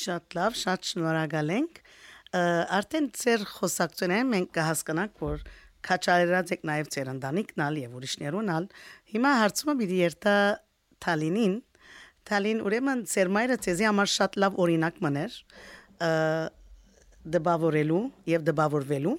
շատ 0.00 0.36
լավ 0.38 0.56
շատ 0.62 0.90
շնորհակալ 0.92 1.52
ենք 1.56 1.82
արդեն 2.78 3.10
ծեր 3.20 3.44
խոսակցությունները 3.56 4.28
մենք 4.30 4.50
կհասկանանք 4.56 5.20
որ 5.26 5.44
քաչարած 5.86 6.52
եք 6.56 6.66
նաև 6.70 6.90
ծեր 6.94 7.10
ընտանիքնալ 7.14 7.80
եւ 7.82 7.96
ուրիշներունալ 8.00 8.68
հիմա 9.14 9.32
հարցումը 9.40 9.74
պիտի 9.80 9.98
երթա 10.02 10.36
Թալինին 11.06 11.56
Թալին 12.26 12.62
ուրեմն 12.66 13.04
ծեր 13.12 13.32
մայրը 13.36 13.58
ցեզի 13.66 13.86
համար 13.86 14.12
շատ 14.16 14.38
լավ 14.42 14.60
օրինակ 14.66 15.02
մներ 15.06 15.36
դբավորելու 17.36 18.02
եւ 18.32 18.46
դբավորվելու 18.50 19.16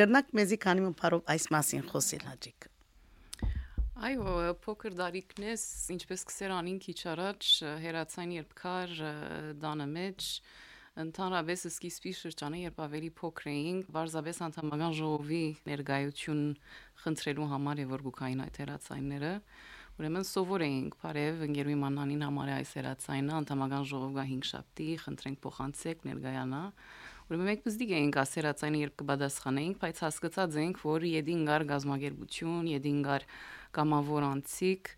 գրնակ 0.00 0.34
մեզի 0.40 0.58
քանի 0.64 0.84
մփարով 0.88 1.32
այս 1.34 1.46
մասին 1.54 1.86
խոսել 1.90 2.26
հաջիկ 2.30 2.70
Այո, 4.00 4.54
փոքր 4.64 4.94
դարիքնես, 4.96 5.62
ինչպես 5.92 6.22
կսերանին 6.30 6.78
քիչ 6.80 6.98
առաջ 7.12 7.48
հերացային 7.82 8.30
երբ 8.38 8.54
կար 8.60 8.94
դանը 9.60 9.86
մեջ 9.90 10.28
Ընդհանրապես 11.00 11.62
սկիզբի 11.70 12.12
շրջանը, 12.18 12.58
երբ 12.66 12.80
ավելի 12.84 13.10
փոքր 13.20 13.50
էինք, 13.50 13.90
բարձաբես 13.96 14.40
անդամական 14.46 14.96
ժողովի 15.00 15.44
ներկայություն 15.70 16.42
խնդրելու 17.04 17.46
համար 17.52 17.82
եւ 17.84 17.94
որ 17.94 18.04
գուքային 18.06 18.42
այդ 18.44 18.58
հերացայինները, 18.60 19.30
ուրեմն 20.00 20.26
սովոր 20.30 20.64
էինք 20.66 20.98
բարև 21.00 21.44
ընկերուի 21.46 21.78
մանանին 21.84 22.26
համար 22.26 22.52
այս 22.56 22.74
հերացայինը 22.80 23.34
անդամական 23.40 23.86
ժողովգա 23.90 24.26
5 24.34 24.50
շաբթի 24.50 24.88
խնդրենք 25.04 25.40
փոխանցեք 25.46 26.04
ներկայանա 26.10 26.62
Ուրեմն 27.30 27.46
մենք 27.46 27.60
բզդիկ 27.62 27.90
էինք 27.94 28.16
ասերացայինը 28.18 28.78
երբ 28.80 28.94
կբադասխանեինք, 29.00 29.76
բայց 29.78 29.98
հասկացած 30.02 30.56
ենք, 30.64 30.80
որ 30.82 31.04
յեդինգար 31.06 31.64
գազագերբություն, 31.68 32.70
յեդինգար 32.72 33.26
կամավոր 33.76 34.26
անցիկ, 34.30 34.90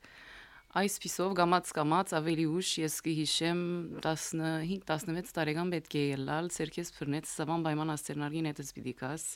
Այս 0.72 0.94
պիսով 1.02 1.34
գամած 1.36 1.70
կամած 1.76 2.12
ավելի 2.16 2.44
ուշ 2.48 2.68
ես 2.80 2.94
կհիշեմ 3.04 3.58
15-16 4.04 5.34
տարեկան 5.36 5.72
պետք 5.74 5.96
է 6.00 6.04
ելալ 6.14 6.48
ցերքես 6.54 6.92
ֆրնեց 6.96 7.28
սավան 7.28 7.66
պայման 7.66 7.92
աստերնարգին 7.92 8.48
հետս 8.48 8.70
պիտիկաս 8.78 9.26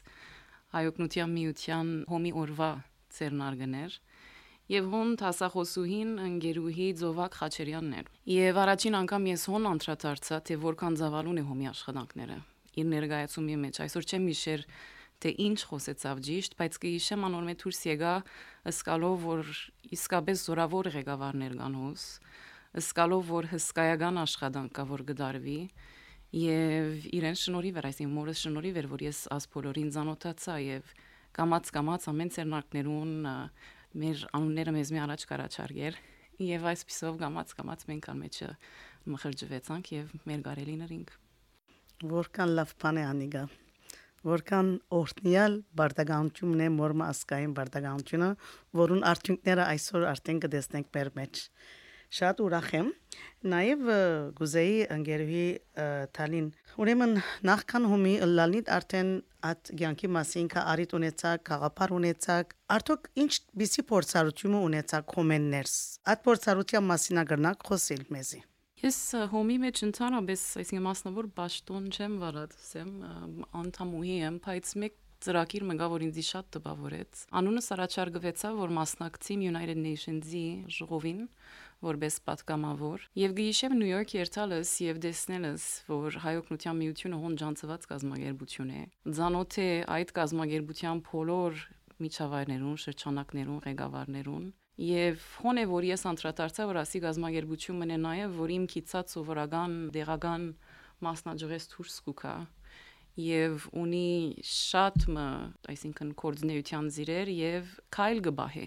հայօգնության 0.78 1.34
միության 1.36 1.90
հոմի 2.08 2.32
օրվա 2.40 2.70
ցերնարգներ 3.18 3.98
Եվ 4.66 4.88
հոն 4.96 5.12
տասախոսուհին 5.20 6.16
ընկերուհի 6.24 6.86
Զովակ 7.04 7.36
Խաչերյանն 7.38 7.92
էր։ 8.00 8.08
Եվ 8.32 8.56
առաջին 8.64 8.96
անգամ 9.04 9.28
ես 9.30 9.44
հոն 9.52 9.68
անդրադարձա, 9.76 10.38
թե 10.48 10.56
որքան 10.64 10.96
զավալուն 11.04 11.38
է 11.38 11.44
հոմի 11.52 11.68
աշխատանքները։ 11.70 12.38
Իր 12.80 12.88
ներկայացումի 12.96 13.58
մեջ 13.62 13.78
այսօր 13.84 14.08
չեմ 14.10 14.26
հիշեր 14.32 14.64
թե 15.22 15.32
ինչ 15.46 15.58
խոսեցավ 15.70 16.22
ճիշտ, 16.26 16.56
բայց 16.60 16.78
կհիշեմ 16.82 17.26
անոր 17.28 17.44
մեջ 17.46 17.62
դուրս 17.62 17.80
եկա 17.88 18.14
ըսկալով 18.70 19.26
որ 19.26 19.52
իսկապես 19.96 20.42
զորավոր 20.46 20.90
ղեկավարներ 20.96 21.54
կանոս, 21.60 22.04
ըսկալով 22.76 23.30
որ 23.32 23.48
հսկայական 23.54 24.20
աշխատանք 24.26 24.74
կա 24.76 24.84
որ 24.90 25.04
գդարվի 25.10 25.60
եւ 26.36 27.06
իրեն 27.16 27.38
շնորհիվ 27.40 27.78
էր 27.80 27.88
այսին 27.88 28.10
մորս 28.12 28.42
շնորհիվ 28.44 28.80
էր 28.82 28.88
որ 28.90 29.04
ես 29.06 29.20
աս 29.36 29.46
բոլորին 29.54 29.90
զանոթացա 29.94 30.56
եւ 30.66 30.90
կամած 31.38 31.70
կամած 31.76 32.08
ամեն 32.12 32.32
ցերնակներուն 32.36 33.14
մեր 34.02 34.24
անունները 34.36 34.74
մեզ 34.76 34.92
մի 34.92 35.00
առաջ 35.06 35.26
կարաչարգեր 35.32 36.00
եւ 36.46 36.66
այսպիսով 36.72 37.20
կամած 37.22 37.54
կամած 37.56 37.86
մենք 37.92 38.08
ան 38.12 38.20
մեջը 38.26 38.50
մխրջվեցանք 39.14 39.92
եւ 39.96 40.16
մեր 40.28 40.42
գարելիներինք 40.50 41.14
որքան 42.12 42.52
լավ 42.60 42.74
բան 42.82 43.00
է 43.00 43.06
անիգա 43.12 43.44
որքան 44.26 44.68
օրտնյալ 45.00 45.56
բարդագանությունն 45.80 46.62
է 46.66 46.68
մոր 46.76 46.94
մասկային 47.00 47.56
բարդագանությունը, 47.56 48.30
որուն 48.82 49.02
արդյունքները 49.10 49.66
այսօր 49.76 50.06
արդեն 50.12 50.40
կտեսնենք 50.46 50.94
մեր 50.96 51.10
մեջ։ 51.20 51.42
Շատ 52.16 52.40
ուրախ 52.44 52.68
եմ։ 52.76 52.88
Նաև 53.50 53.88
գուզեի 54.38 54.76
ընկերուհի 54.94 55.46
Թալին 56.16 56.46
ուրեմն 56.82 57.14
նախքան 57.50 57.88
հումի 57.90 58.14
լալնիդ 58.30 58.70
արդեն 58.76 59.10
at 59.50 59.70
ցանկի 59.80 60.10
մասին 60.16 60.50
կա 60.54 60.64
արիտ 60.72 60.94
ունեցակ, 60.98 61.42
խաղապար 61.50 61.94
ունեցակ, 61.98 62.54
արդյոք 62.76 63.08
ինչ 63.26 63.32
բիսի 63.62 63.86
փորձառություն 63.90 64.58
ունեցակ 64.62 65.08
կոմեններս։ 65.16 65.78
Այդ 66.14 66.26
փորձառության 66.26 66.88
մասին 66.92 67.22
ագրնակ 67.26 67.66
խոսել 67.70 68.06
մեզի։ 68.16 68.40
Ես 68.84 68.96
հոմի 69.32 69.56
մեջ 69.62 69.82
ընդհանրապես, 69.86 70.40
այսինքն 70.60 70.84
մասնավոր 70.84 71.28
ճաշտոն 71.38 71.84
չեմ 71.96 72.16
վարածեմ, 72.20 72.90
անդամուհի 73.62 74.16
եմ, 74.26 74.40
բայց 74.44 74.72
մեկ 74.82 74.98
ծրագիր 75.24 75.64
մգա 75.70 75.86
որ 75.90 76.02
ինձ 76.06 76.18
շատ 76.26 76.48
տպավորեց։ 76.56 77.22
Անունս 77.40 77.68
առաջարկվեցավ 77.76 78.58
որ 78.60 78.74
մասնակցեմ 78.76 79.44
United 79.48 79.80
Nations-ի 79.80 80.44
ժողովին 80.76 81.22
որպես 81.86 82.18
պատգամավոր 82.28 83.06
եւ 83.20 83.34
գիշև 83.40 83.76
Նյու 83.80 83.88
Յորք 83.90 84.14
երթալս 84.16 84.74
եւ 84.84 85.00
տեսնելս 85.06 85.64
որ 85.92 86.20
հայօգնության 86.26 86.78
միությունը 86.82 87.20
հոն 87.24 87.40
ջանցված 87.42 87.88
կազմակերպություն 87.96 88.70
է 88.76 88.84
ցանոթ 89.16 89.58
է 89.64 89.68
այդ 89.96 90.14
կազմակերպության 90.20 91.02
փոլոր 91.08 91.64
միջավայրներուն 92.06 92.80
շրջանակներուն 92.86 93.60
ղեկավարներուն 93.66 94.46
Եվ 94.76 95.22
հոն 95.40 95.62
է 95.62 95.64
որ 95.70 95.86
ես 95.88 96.02
անդրադարձա 96.10 96.64
որ 96.68 96.78
ասի 96.82 97.00
գազագերբություն 97.00 97.78
մնե 97.80 97.96
նաև 98.02 98.34
որ 98.36 98.50
իմ 98.56 98.64
քիծած 98.74 99.14
սովորական 99.16 99.76
դեղական 99.94 100.44
մասնաճյուղես 101.06 101.68
դուրս 101.72 101.96
կուքա 102.08 102.34
եւ 103.16 103.64
ունի 103.72 104.10
շատ 104.44 105.06
մը 105.16 105.26
այսինքն 105.72 106.12
կոորդինացիան 106.20 106.90
զիրեր 106.92 107.32
եւ 107.36 107.72
քայլ 107.96 108.20
գբահե 108.28 108.66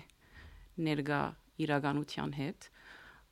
ներգա 0.90 1.22
իրականության 1.70 2.36
հետ 2.40 2.70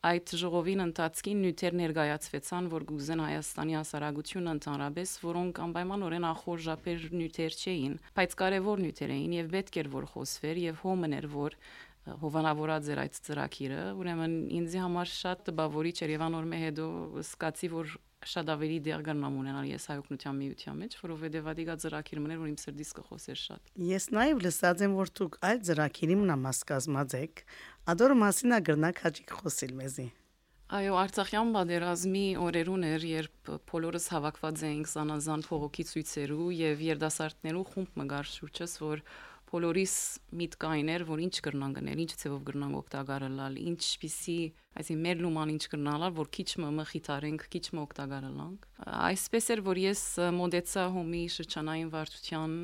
այդ 0.07 0.31
ժողովին 0.39 0.81
ընթացքին 0.83 1.39
նյութեր 1.41 1.75
ներկայացվեցան, 1.77 2.67
որ 2.69 2.83
գուզեն 2.91 3.21
Հայաստանի 3.23 3.75
հասարակությունը 3.77 4.51
ընդհանրապես, 4.57 5.13
որոնք 5.25 5.61
անպայմանորեն 5.65 6.27
ախորժապեր 6.29 7.07
նյութեր 7.17 7.57
չէին, 7.57 7.95
բայց 8.19 8.35
կարևոր 8.41 8.83
նյութեր 8.85 9.13
էին 9.17 9.33
եւ 9.37 9.49
պետք 9.57 9.79
էր 9.81 9.89
որ 9.97 10.07
խոսվեր 10.13 10.61
եւ 10.67 10.83
հոմն 10.85 11.17
էր 11.17 11.27
որ 11.33 11.57
հովանավորած 12.21 12.89
էր 12.93 12.99
այդ 13.03 13.17
ծրագիրը, 13.27 13.79
ուրեմն 13.99 14.35
ինձի 14.57 14.81
համար 14.83 15.09
շատ 15.13 15.49
բավորիչ 15.57 15.97
էր 16.05 16.13
եւ 16.13 16.25
անորմե 16.27 16.59
հետո 16.63 16.85
սկացի 17.23 17.69
որ 17.73 17.95
շատ 18.27 18.51
ավելի 18.53 18.77
դեր 18.87 19.03
գնամ 19.07 19.35
ունենալ 19.41 19.67
ես 19.69 19.83
հայօգնության 19.91 20.37
միության 20.41 20.79
մեջ, 20.81 20.95
որովհետեւ 21.03 21.49
ադիգա 21.53 21.75
ծրագիրը 21.83 22.23
մներ 22.23 22.39
որ 22.41 22.49
իմ 22.51 22.57
սրտից 22.63 22.93
կխոսեր 22.97 23.41
շատ։ 23.43 23.73
Ես 23.87 24.07
նաեւ 24.17 24.41
լսած 24.47 24.85
եմ 24.87 24.95
որ 24.97 25.11
դուք 25.21 25.37
այլ 25.47 25.59
ծրագիրի 25.67 26.15
մնամաս 26.23 26.61
կազմած 26.71 27.17
եք, 27.21 27.43
ադոր 27.93 28.15
մասինա 28.25 28.61
գրնակ 28.67 29.03
հաճիկ 29.05 29.35
խոսիլ 29.37 29.75
մեզի։ 29.77 30.07
Այո, 30.67 30.95
Արցախյան 30.99 31.51
բادرազմի 31.55 32.25
օրերուն 32.43 32.81
էր, 32.89 33.03
երբ 33.07 33.51
բոլորս 33.71 34.07
հավաքված 34.11 34.63
էինք 34.67 34.89
Սանազան 34.91 35.43
փողոքի 35.47 35.85
ցույցերու 35.87 36.47
եւ 36.57 36.81
երդասարտներու 36.87 37.61
խումբ 37.69 37.93
մգար 38.01 38.27
շուրջս, 38.33 38.73
որ 38.83 39.03
բոլորիս 39.47 39.93
միտքային 40.41 40.89
էր, 40.91 41.03
որ 41.07 41.21
ինչ 41.23 41.35
կրնան 41.47 41.75
գնել, 41.77 41.99
ինչ 42.03 42.13
ծևով 42.21 42.41
կրնան 42.47 42.73
օգտագարել, 42.81 43.37
ինչպիսի, 43.71 44.39
այսինքն 44.77 45.03
մեր 45.07 45.21
լուման 45.25 45.53
ինչ 45.53 45.63
կրնալալ, 45.73 46.13
որ 46.17 46.29
քիչ 46.37 46.49
մը 46.63 46.85
խիթարենք, 46.91 47.45
քիչ 47.53 47.65
մը 47.73 47.81
օգտագարելանք։ 47.87 48.67
Այսպես 49.07 49.49
էր, 49.55 49.61
որ 49.67 49.81
ես 49.83 50.03
մոդեցա 50.37 50.83
հոմի 50.97 51.23
շրջանային 51.37 51.91
վարչության 51.97 52.57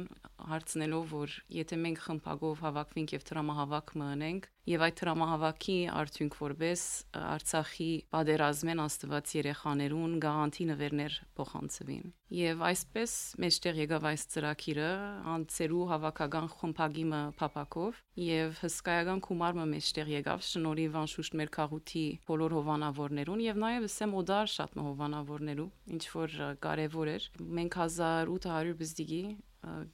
հարցնելով, 0.43 1.05
որ 1.13 1.35
եթե 1.55 1.77
մենք 1.83 2.01
խմբագով 2.03 2.63
հավաքվենք 2.67 3.13
եւ 3.15 3.25
դրամահավաք 3.29 3.93
մնենք, 4.01 4.47
եւ 4.63 4.83
այդ 4.85 4.97
դրամահավաքի 4.99 5.77
արդյունք 5.91 6.35
որպես 6.39 6.81
Արցախի 7.19 7.87
պատերազմեն 8.15 8.81
աստված 8.83 9.33
երեխաներուն 9.37 10.13
գաղանթի 10.23 10.67
նվերներ 10.69 11.17
փոխանցվին։ 11.39 12.05
Եվ 12.33 12.63
այսպես 12.69 13.15
մեջտեղ 13.43 13.81
եկավ 13.83 14.07
այս 14.13 14.23
ծրագիրը 14.33 14.91
անցերու 15.33 15.83
հավաքական 15.91 16.47
խմբագիմը 16.53 17.21
փապակով 17.43 17.99
եւ 18.23 18.63
հսկայական 18.63 19.23
գումարը 19.27 19.67
մեջտեղ 19.73 20.13
եկավ 20.13 20.47
շնորհիվ 20.47 20.97
անշուշտ 21.03 21.37
մեր 21.43 21.53
քաղուտի 21.59 22.02
բոլոր 22.27 22.55
հովանավորներուն 22.57 23.43
եւ 23.43 23.59
նաեւ 23.63 23.87
սեմ 23.93 24.15
օդար 24.21 24.51
շատ 24.53 24.77
հովանավորներու 24.87 25.67
ինչ 25.95 26.03
որ 26.13 26.35
կարեւոր 26.63 27.11
էր։ 27.13 27.27
Մենք 27.59 27.77
1800 27.83 28.75
բզդիգի 28.81 29.21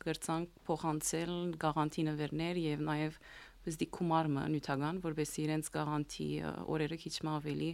գրցանք 0.04 0.62
փոխանցել 0.70 1.34
գաղանթի 1.64 2.06
նվերներ 2.10 2.62
եւ 2.64 2.84
նաեւ 2.90 3.20
բզդի 3.66 3.88
կումարը 4.00 4.46
նյութական, 4.56 5.02
որովհետեւ 5.04 5.44
իրենց 5.46 5.70
գաղանթի 5.76 6.28
օրերը 6.74 6.98
քիչ 7.04 7.16
ավելի 7.34 7.70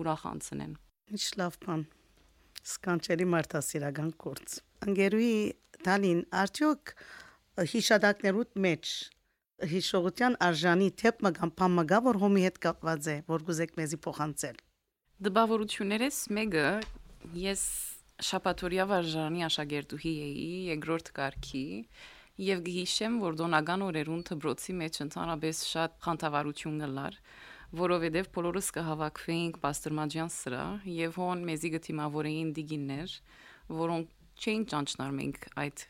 ուրախ 0.00 0.26
անցնեն։ 0.30 0.74
Ինչ 1.10 1.24
լավ 1.40 1.56
բան։ 1.64 1.86
Սկանչելի 2.60 3.26
մարդասիրական 3.34 4.10
կուրս։ 4.20 4.58
Անգերուի 4.90 5.32
Տալին 5.80 6.20
արդյոք 6.40 6.92
հիշադակներուտ 7.72 8.60
մեջ 8.66 8.92
հիշողության 9.70 10.36
արժանի 10.46 10.88
թեփ 11.02 11.22
մգամ 11.26 11.52
փամագա 11.60 12.00
որ 12.06 12.18
հոմի 12.24 12.44
հետ 12.46 12.58
կապված 12.64 13.08
է 13.12 13.16
որ 13.30 13.44
գուզեք 13.50 13.76
մեզի 13.80 13.98
փոխանցել 14.06 14.60
դպավորություններս 15.26 16.18
մեկը 16.38 16.66
ես 17.44 17.62
շապատորիա 18.30 18.86
վարժանի 18.90 19.46
աշակերտուհի 19.50 20.14
էի 20.30 20.48
երկրորդ 20.70 21.12
կարգի 21.20 21.66
եւ 22.40 22.64
գիշեմ 22.70 23.20
որ 23.20 23.36
դոնական 23.40 23.86
օրերուն 23.90 24.22
դբրոցի 24.30 24.76
մեջ 24.80 25.00
ընդհանրապես 25.04 25.62
շատ 25.70 25.96
խանդավառություն 26.06 26.82
գլար 26.84 27.18
որովհետև 27.70 28.28
բոլորս 28.34 28.68
կհավաքվեինք 28.74 29.58
Պաստերմաջյան 29.62 30.30
սրա 30.34 30.62
եւ 30.90 31.18
հոն 31.20 31.44
մեզի 31.46 31.70
գտիմավորեին 31.76 32.48
դիգիններ, 32.56 33.12
որոնք 33.80 34.14
չէին 34.40 34.64
ճանչնար 34.72 35.12
մենք 35.20 35.46
այդ 35.62 35.84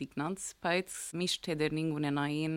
դիգնանց, 0.00 0.46
բայց 0.66 0.96
միշտ 1.20 1.50
հետերնին 1.52 1.92
ունենային 2.00 2.56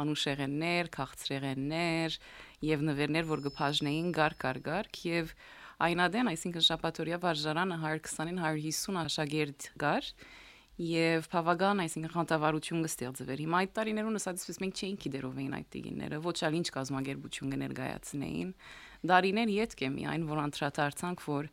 անուշեղեններ, 0.00 0.90
քաղցրեղեններ 0.96 2.16
եւ 2.68 2.84
նվերներ, 2.88 3.26
որ 3.32 3.42
գփաժնեին 3.48 4.12
գար-գար-գար 4.18 4.88
եւ 5.08 5.34
այնադեն, 5.82 6.30
այսինքն 6.32 6.64
շապատորիա 6.68 7.18
վարժարանը 7.22 7.78
120-ին 7.82 8.40
150 8.42 9.02
աշակերտ 9.02 9.68
գար 9.82 10.10
եւ 10.82 11.26
բավական, 11.32 11.82
այսինքն 11.82 12.12
խանդավառություն 12.14 12.84
կստեղծվեր։ 12.86 13.42
Հիմա 13.42 13.58
այդ 13.62 13.72
տարիներուն 13.76 14.18
ասածպես 14.18 14.60
մենք 14.62 14.78
չէինք 14.82 15.02
գիտերով 15.04 15.36
էին 15.42 15.56
այդ 15.58 15.68
տիգիները, 15.74 16.20
ոչ 16.24 16.38
ալ 16.48 16.56
ինչ 16.58 16.68
կազմակերպություն 16.76 17.52
կներկայացնեին։ 17.52 18.54
Դարիներ 19.12 19.52
յետք 19.52 19.82
է 19.82 19.90
միայն 19.92 20.24
որ 20.32 20.40
անդրադարձանք, 20.42 21.24
որ 21.28 21.50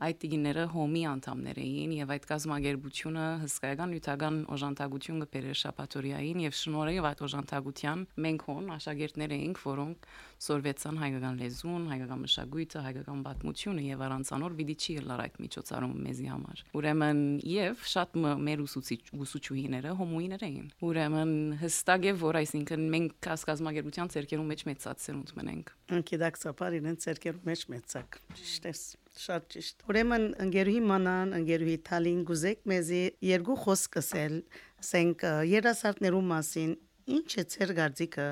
այդ 0.00 0.18
տիգիները 0.20 0.64
հոմի 0.72 1.02
անդամներ 1.10 1.58
էին 1.60 1.90
եւ 1.92 2.12
այդ 2.14 2.26
կազմակերպությունը 2.30 3.24
հսկայական 3.42 3.90
յութական 3.96 4.36
օժանդակություն 4.56 5.18
կբերեր 5.24 5.58
շապատորիային 5.60 6.40
եւ 6.46 6.54
շնորհիվ 6.60 7.08
այդ 7.10 7.20
օժանդակության 7.26 8.04
մենք 8.24 8.44
հոն 8.48 8.70
աշակերտներ 8.76 9.34
էինք, 9.36 9.60
որոնք 9.60 10.08
սորվեցան 10.40 11.00
հայկական 11.00 11.40
լեզուն, 11.40 11.82
հայկական 11.90 12.22
մշակույթը, 12.24 12.82
հայկական 12.86 13.20
պատմությունը 13.28 13.84
եւ 13.90 14.04
առանցանոր 14.08 14.54
պիտի 14.60 14.76
չի 14.80 14.94
լար 15.10 15.22
այդ 15.26 15.36
միջոցառումը 15.44 16.00
մեզի 16.06 16.28
համար։ 16.30 16.62
Ուրեմն 16.80 17.20
եւ 17.50 17.84
շատ 17.92 18.16
մեր 18.48 18.64
ուսուցիչ 18.64 19.00
ուսուցչուհիները 19.20 19.94
հոմուիներ 20.00 20.46
էին։ 20.48 20.72
Ուրեմն 20.90 21.34
հստակ 21.60 22.08
է 22.08 22.14
որ 22.24 22.40
այսինքն 22.40 22.88
մենք 22.96 23.30
կազմակերպության 23.50 24.12
ցերկերու 24.16 24.48
մեջ 24.48 24.64
մեծած 24.70 25.04
սերունդ 25.10 25.34
մնենք։ 25.40 25.74
Անկիդակսապար 26.00 26.80
իրեն 26.80 27.00
ցերկերու 27.04 27.44
մեջ 27.50 27.66
մեծակ։ 27.74 28.20
Ճիշտ 28.40 28.70
է 28.70 28.74
շատ 29.18 29.46
ճիշտ։ 29.54 29.84
Ուրեմն 29.90 30.26
ընկերուհի 30.46 30.80
մանան, 30.90 31.34
ընկերուհի 31.40 31.76
Թալին 31.90 32.20
գուզեք 32.30 32.60
մեզի 32.70 33.02
երկու 33.30 33.56
խոսք 33.64 33.98
ասել, 34.00 34.36
ասենք 34.84 35.24
երասարտներու 35.50 36.24
մասին, 36.30 36.74
ինչ 37.16 37.30
է 37.40 37.44
ցեր 37.54 37.72
գարձիկը 37.80 38.28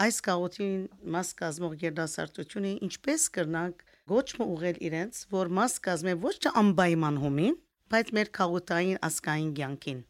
այս 0.00 0.18
կաղոթին 0.24 0.84
մաս 1.12 1.30
կազմող 1.40 1.74
երդասարտությունը 1.84 2.70
ինչպես 2.86 3.24
կրնանք 3.36 3.82
գոչը 4.12 4.44
ուղել 4.44 4.78
իրենց, 4.88 5.18
որ 5.34 5.50
մաս 5.58 5.74
կազմե 5.86 6.14
ոչ 6.22 6.32
թե 6.44 6.52
անպայման 6.60 7.18
հումին, 7.24 7.58
բայց 7.92 8.12
մեր 8.16 8.30
քաղաքային 8.38 9.00
ասկային 9.10 9.50
ցանկին։ 9.60 10.00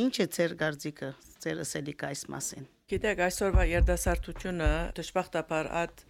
Ինչ 0.00 0.14
է 0.24 0.26
ցեր 0.34 0.56
գարձիկը, 0.64 1.10
ցեր 1.44 1.62
ասելիք 1.62 2.02
այս 2.10 2.22
մասին։ 2.34 2.66
Գիտեք, 2.90 3.22
այսօրվա 3.26 3.64
երդասարտությունը 3.70 4.70
դժբախտաբար 4.98 5.70
այդ 5.80 6.04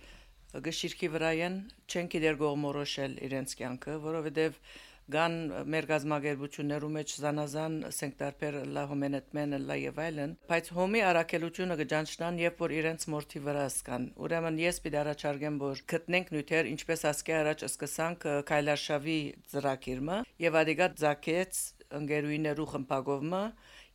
գշիրքի 0.67 1.11
վրայեն 1.15 1.59
չեն 1.91 2.13
գիտեր 2.15 2.39
գողմորոշել 2.41 3.19
իրենց 3.31 3.59
կյանքը, 3.61 3.99
որովհետև 4.07 4.63
գան 5.11 5.37
մեր 5.73 5.87
գազագերբություններու 5.91 6.91
մեջ 6.95 7.13
զանազան 7.23 7.77
սենկտարբեր 7.97 8.59
լահոմենետմեն 8.77 9.57
լա 9.67 9.77
եւ 9.81 9.99
այլն 10.05 10.35
բայց 10.51 10.71
հոմի 10.77 11.03
արակելությունը 11.09 11.77
գճանչնան 11.81 12.39
երբ 12.45 12.63
որ 12.63 12.75
իրենց 12.77 13.07
մորթի 13.15 13.43
վրա 13.47 13.65
սկան 13.73 14.07
ուրեմն 14.27 14.61
ես 14.63 14.81
պիտի 14.85 15.01
առաջարկեմ 15.03 15.59
որ 15.65 15.83
գտնենք 15.95 16.33
նյութեր 16.37 16.71
ինչպես 16.71 17.05
ասկե 17.11 17.37
առաջ 17.41 17.67
սկսանք 17.71 18.29
քայլարշավի 18.51 19.19
ծրակիրը 19.55 20.21
եւ 20.47 20.61
ադիգա 20.63 20.91
ձակեց 21.03 21.63
ընկերուիներու 22.01 22.71
խմբագովմը 22.71 23.45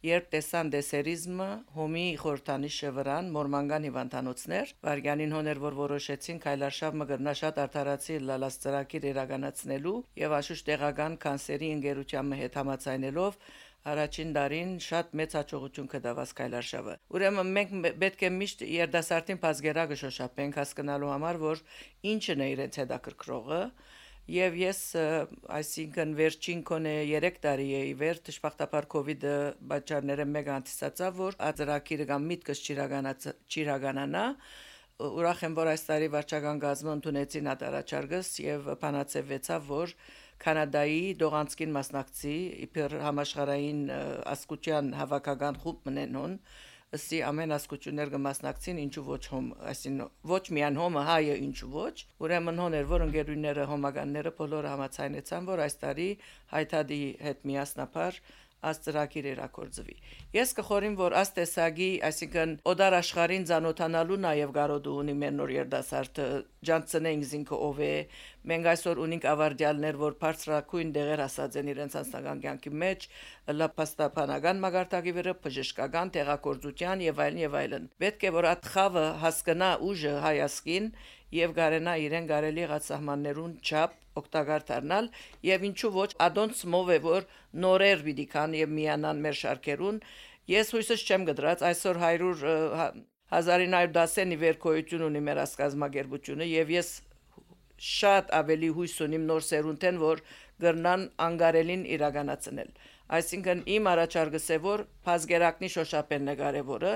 երբ 0.05 0.25
տեսան 0.35 0.71
դեսերիզմը 0.73 1.49
հոմի 1.75 2.05
խորտանիշը 2.21 2.89
վրան 2.95 3.29
մորմանգան 3.35 3.87
հիվանդանոցներ 3.89 4.73
վարգյանին 4.87 5.35
հոներ 5.35 5.61
որ 5.65 5.77
որոշեցին 5.81 6.41
քայլարշավ 6.45 6.97
մգրնա 7.01 7.33
շատ 7.41 7.61
արդարացի 7.65 8.17
լալաս 8.29 8.59
ծրակիր 8.65 9.07
իրականացնելու 9.11 9.95
եւ 10.25 10.35
աշուշ 10.39 10.65
տեղական 10.69 11.17
կանսերի 11.25 11.71
ընկերության 11.77 12.35
հետ 12.41 12.59
համացայնելով 12.61 13.39
առաջին 13.85 14.29
դարին 14.33 14.69
շատ 14.81 15.11
մեծ 15.19 15.33
հաջողություն 15.37 15.89
կդավաս 15.91 16.31
Կայլարշավը։ 16.37 16.93
Ուրեմն 17.17 17.51
մենք 17.57 17.75
պետք 18.01 18.23
է 18.25 18.31
միշտ 18.37 18.63
երդասարտին 18.75 19.41
բազգերակը 19.43 19.97
շոշափենք 20.01 20.57
հասկանալու 20.61 21.11
համար, 21.13 21.39
որ 21.43 21.61
ինչն 22.13 22.41
է 22.45 22.47
իրենց 22.55 22.79
հետաքրքրողը, 22.81 23.59
Եվ 24.25 24.55
ես 24.57 24.79
այսինքն 25.53 26.13
վերջին 26.17 26.61
կոնե 26.65 26.93
3 27.13 27.35
տարի 27.43 27.67
էի 27.79 27.91
վեր 27.99 28.21
դժբախտաբար 28.25 28.87
իդը 29.13 29.33
բաճարները 29.69 30.25
մեկ 30.31 30.47
անցածավ 30.55 31.19
որ 31.19 31.37
ադրակիրը 31.49 32.07
կամ 32.09 32.25
միտքս 32.31 32.61
ճիրագանաց 32.65 33.27
ճիրագանանա 33.53 34.23
ուրախ 35.05 35.45
եմ 35.45 35.57
որ 35.61 35.69
այս 35.75 35.85
տարի 35.91 36.09
վարչական 36.15 36.63
գազը 36.65 36.91
ընդունեցին 36.95 37.51
ատարաչարգս 37.53 38.29
եւ 38.49 38.69
բանացեվեցավ 38.81 39.69
որ 39.69 39.95
Կանադայի 40.45 41.01
Դողանցկին 41.21 41.75
մասնակցի 41.75 42.37
իբր 42.65 42.95
համաշխարային 43.05 43.81
ասկուտյան 44.33 44.89
հավաքական 44.99 45.59
խումբ 45.61 45.85
մնենոն 45.89 46.33
ըսի 46.93 47.19
ամեն 47.27 47.53
ասկություններ 47.55 48.11
կմասնակցին 48.13 48.79
ինչու 48.83 49.03
ոչ 49.07 49.21
հոմ 49.31 49.47
այսին 49.71 49.97
ոչ 50.31 50.41
միան 50.57 50.77
հոմը 50.81 51.01
հայը 51.09 51.37
ինչու 51.45 51.69
ոչ 51.73 51.95
ուրեմն 52.25 52.61
հոներ 52.63 52.85
որ 52.91 53.05
ընկերուները 53.07 53.65
հոմագանները 53.71 54.33
բոլորը 54.39 54.73
համացայնեցան 54.75 55.49
որ 55.49 55.63
այս 55.65 55.77
տարի 55.81 56.07
հայտադի 56.53 57.01
հետ 57.25 57.43
միասնապար 57.51 58.21
աստրակիր 58.69 59.25
երակորձվի։ 59.29 59.95
Ես 60.35 60.53
կխորին, 60.59 60.95
որ 60.99 61.15
աստեսագի, 61.21 61.89
այսինքն 62.09 62.53
օդար 62.71 62.95
աշխարհին 62.99 63.47
ցանոթանալու 63.49 64.19
նաև 64.25 64.53
գարոդու 64.55 64.95
ունի 65.01 65.15
մեր 65.21 65.33
նոր 65.35 65.53
երդասարտը 65.55 66.27
ջանցնենք 66.69 67.25
զինքը 67.31 67.59
ով 67.65 67.81
է։ 67.85 67.95
Մենք 68.45 68.69
այսօր 68.71 69.01
ունենք 69.05 69.27
ավարդյալներ, 69.31 69.99
որ 70.01 70.15
բարձրակույն 70.21 70.93
դեղեր 70.95 71.23
ասած 71.25 71.57
են 71.61 71.69
իրենց 71.73 71.97
անձնական 72.01 72.41
կյանքի 72.45 72.73
մեջ, 72.85 73.07
լապաստապանական 73.59 74.63
մագարտակի 74.65 75.13
վրա 75.17 75.35
բժշկական 75.45 76.13
տեղակորձության 76.15 77.05
եւ 77.05 77.21
այլն 77.25 77.43
եւ 77.45 77.59
այլն։ 77.61 77.89
Պետք 78.05 78.25
է 78.29 78.33
որ 78.35 78.49
այդ 78.53 78.71
խավը 78.75 79.05
հասկանա 79.25 79.71
ուժը 79.89 80.15
հայասկին 80.25 80.89
եւ 81.35 81.55
գարենա 81.57 81.93
իրեն 82.05 82.29
գարելի 82.29 82.67
ղացահմաններուն 82.75 83.55
չափ 83.65 84.01
օգտակար 84.21 84.67
դառնալ 84.69 85.09
եւ 85.49 85.65
ինչու 85.69 85.91
ոչ 85.95 86.09
ադոնց 86.27 86.63
մով 86.75 86.93
է 86.95 86.99
որ 87.07 87.27
նորեր 87.65 88.05
պիտի 88.05 88.27
կան 88.35 88.55
եւ 88.61 88.73
միանան 88.79 89.25
մեր 89.25 89.39
շարքերուն 89.41 89.99
ես 90.55 90.71
հույսս 90.75 91.05
չեմ 91.09 91.27
գդրած 91.31 91.67
այսօր 91.71 92.01
100 92.05 93.03
1910-ի 93.35 94.35
վերքոյություն 94.41 95.03
ունի 95.09 95.21
մեր 95.27 95.39
ասկազմագերբությունը 95.43 96.45
եւ 96.51 96.73
ես 96.75 96.89
շատ 97.85 98.29
ավելի 98.39 98.67
հույս 98.75 98.93
ունիմ 99.05 99.23
նոր 99.29 99.45
սերունդեն 99.45 99.97
որ 100.03 100.21
գրնան 100.65 101.01
անգարելին 101.25 101.87
իրականացնել 101.95 102.69
այսինքն 103.17 103.63
իմ 103.75 103.89
առաջարկս 103.91 104.45
է 104.55 104.59
որ 104.63 104.83
բազգերակնի 105.09 105.69
շոշափելն 105.75 106.31
է 106.31 106.35
կարևորը 106.39 106.93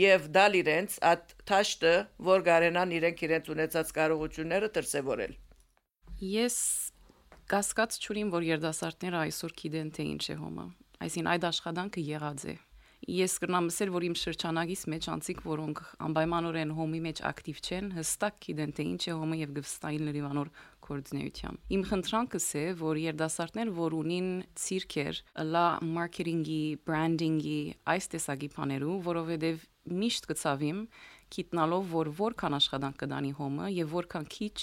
եւ 0.00 0.24
դալ 0.36 0.58
իրենց 0.62 0.96
այդ 1.10 1.34
թաշտը 1.50 1.94
որ 2.30 2.46
գարենան 2.48 2.94
իրենք 2.98 3.22
իրենց 3.28 3.50
ունեցած 3.56 3.92
կարողությունները 3.98 4.72
դրսևորել 4.78 5.36
Ես 6.22 6.56
կասկած 7.50 7.96
չունիմ, 7.98 8.28
որ 8.30 8.44
երդասարտները 8.46 9.16
այսօր 9.24 9.52
գիտեն 9.58 9.88
թե 9.96 10.04
ինչ 10.06 10.26
է 10.30 10.34
հոմը։ 10.38 10.66
Այսին 11.02 11.28
այդ 11.32 11.46
աշխատանքը 11.48 12.04
եղած 12.06 12.44
է։ 12.46 12.54
Ես 13.10 13.32
կրնամ 13.42 13.70
ասել, 13.72 13.90
որ 13.90 14.04
իմ 14.06 14.14
շրջանագից 14.20 14.84
մեջ 14.92 15.08
անցիկ, 15.12 15.40
որոնք 15.50 15.80
անպայմանորեն 16.06 16.74
հոմի 16.78 17.00
մեջ 17.02 17.22
ակտիվ 17.26 17.58
չեն, 17.66 17.88
հստակ 17.96 18.38
գիտեն 18.46 18.74
թե 18.78 18.86
ինչ 18.92 19.02
է 19.02 19.16
հոմը 19.18 19.38
եւ 19.40 19.56
գվստային 19.56 20.06
լրիվանոր 20.06 20.52
կորձնեության։ 20.86 21.58
Իմ 21.74 21.82
խնդրանքս 21.90 22.46
է, 22.62 22.64
որ 22.78 23.02
երդասարտներ, 23.02 23.74
որ 23.82 23.98
ունին 23.98 24.30
ցիրկեր, 24.62 25.20
լա 25.50 25.66
մարքեթինգի, 25.90 26.62
բրանդինգի, 26.86 27.58
այս 27.98 28.10
տեսակի 28.14 28.52
բաներու, 28.54 28.96
որովհետեւ 29.10 29.66
միշտ 29.98 30.30
կցավիմ 30.30 30.80
գիտնալով, 31.34 31.92
որ 31.98 32.14
որքան 32.22 32.58
աշխատանք 32.62 33.02
կդանի 33.02 33.36
հոմը 33.42 33.74
եւ 33.82 33.94
որքան 33.98 34.30
քիչ 34.38 34.58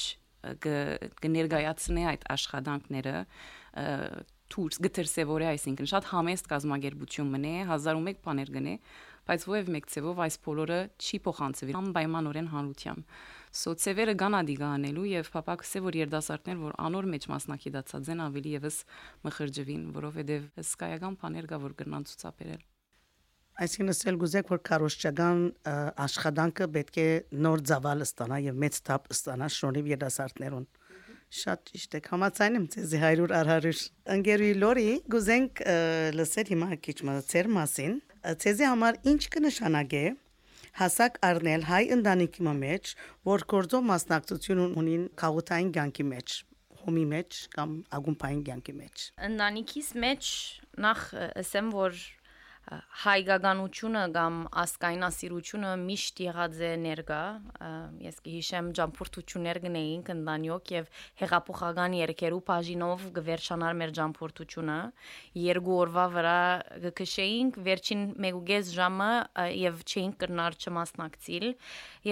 կներկայացնե 1.23 2.04
այդ 2.13 2.28
աշխատանքները 2.36 3.15
տուրս 4.49 4.80
գտերսևորե 4.86 5.47
այսինքն 5.49 5.89
շատ 5.91 6.08
համեստ 6.10 6.47
կազմակերպություն 6.49 7.34
մնե 7.36 7.52
1001 7.69 8.21
բաներ 8.25 8.52
գնե 8.56 8.73
բայց 9.30 9.45
ովև 9.49 9.67
մեկ 9.75 9.89
ցևով 9.93 10.21
այս 10.25 10.38
բոլորը 10.45 10.80
չի 11.06 11.19
փոխանցվի 11.28 11.75
անպայմանորեն 11.80 12.49
հանրության 12.54 13.04
սոցիալը 13.60 14.15
գանադի 14.23 14.56
գանելու 14.63 15.06
եւ 15.12 15.30
փապակսե 15.36 15.84
որ 15.86 15.99
երդասարտներ 15.99 16.60
որ 16.65 16.75
անոր 16.89 17.10
մեջ 17.13 17.30
մասնակցած 17.36 18.12
են 18.15 18.25
ավելի 18.25 18.58
եւս 18.58 18.82
մխրջվին 19.30 19.88
որովհետեւ 19.99 20.52
հսկայական 20.58 21.21
բաներ 21.21 21.49
կա 21.54 21.63
որ 21.69 21.78
կրնան 21.84 22.10
ցուցաբերել 22.10 22.67
Այսինքն 23.60 23.91
ասել 23.91 24.17
գուզեք 24.22 24.52
որ 24.54 24.60
կարոշչական 24.69 25.39
աշխատանքը 26.00 26.67
պետք 26.76 27.00
է 27.04 27.08
նոր 27.43 27.63
ծավալ 27.67 28.04
ստանա 28.06 28.38
եւ 28.45 28.60
մեծ 28.63 28.78
թափ 28.88 29.10
ստանա 29.12 29.50
շնորհիվ 29.56 29.89
երդասարտներուն։ 29.93 30.67
Շատ 31.39 31.65
ճիշտ 31.69 31.98
եք 32.00 32.08
համաձայն 32.13 32.56
եմ 32.60 32.67
ձեզի 32.74 33.02
100 33.04 33.34
առ 33.39 33.52
100։ 33.60 33.82
Ընկերուի 34.15 34.54
Լորի 34.63 34.86
գուզենք 35.13 35.62
լսել 36.15 36.48
հիմա 36.54 36.69
քիչ 36.88 36.98
մացեր 37.10 37.50
մասին։ 37.60 38.00
Ձեզի 38.45 38.65
համար 38.69 39.00
ինչ 39.12 39.22
կնշանակե 39.36 40.04
հասակ 40.80 41.19
առնել 41.30 41.65
հայ 41.69 41.84
ընտանիքի 42.00 42.54
մեջ, 42.63 42.93
որ 43.28 43.45
գործով 43.54 43.84
մասնակցություն 43.89 44.63
ունին 44.80 45.04
քաղաքային 45.19 45.72
կյանքի 45.76 46.06
մեջ, 46.10 46.38
հոմի 46.84 47.06
մեջ 47.13 47.39
կամ 47.56 47.74
ագումբային 48.00 48.43
կյանքի 48.48 48.76
մեջ։ 48.80 49.06
Ընտանիքիս 49.30 49.89
մեջ 50.06 50.32
նախ 50.86 51.04
ասեմ, 51.43 51.74
որ 51.76 52.00
հայկականությունը 52.69 54.01
կամ 54.13 54.36
ասկայնասիրությունը 54.62 55.69
միշտ 55.84 56.19
եղած 56.25 56.60
է 56.67 56.71
ներկա 56.84 57.21
ես 58.05 58.19
կհիշեմ 58.25 58.69
ջամփորտություններ 58.79 59.60
գնեինք 59.63 60.12
ընտանյոք 60.13 60.73
եւ 60.75 60.91
հեղափոխական 61.21 61.95
երկերու 61.99 62.41
բաժինով 62.49 63.08
գվերչանար 63.17 63.79
մեր 63.82 63.95
ջամփորտությունը 63.99 64.77
երկու 65.45 65.79
օրվա 65.79 66.05
վրա 66.17 66.38
գքշեինք 66.86 67.60
վերջին 67.69 68.05
մեգուգես 68.27 68.71
ժամը 68.77 69.12
եւ 69.63 69.84
չէինք 69.89 70.21
կրնար 70.25 70.60
չմասնակցիլ 70.62 71.49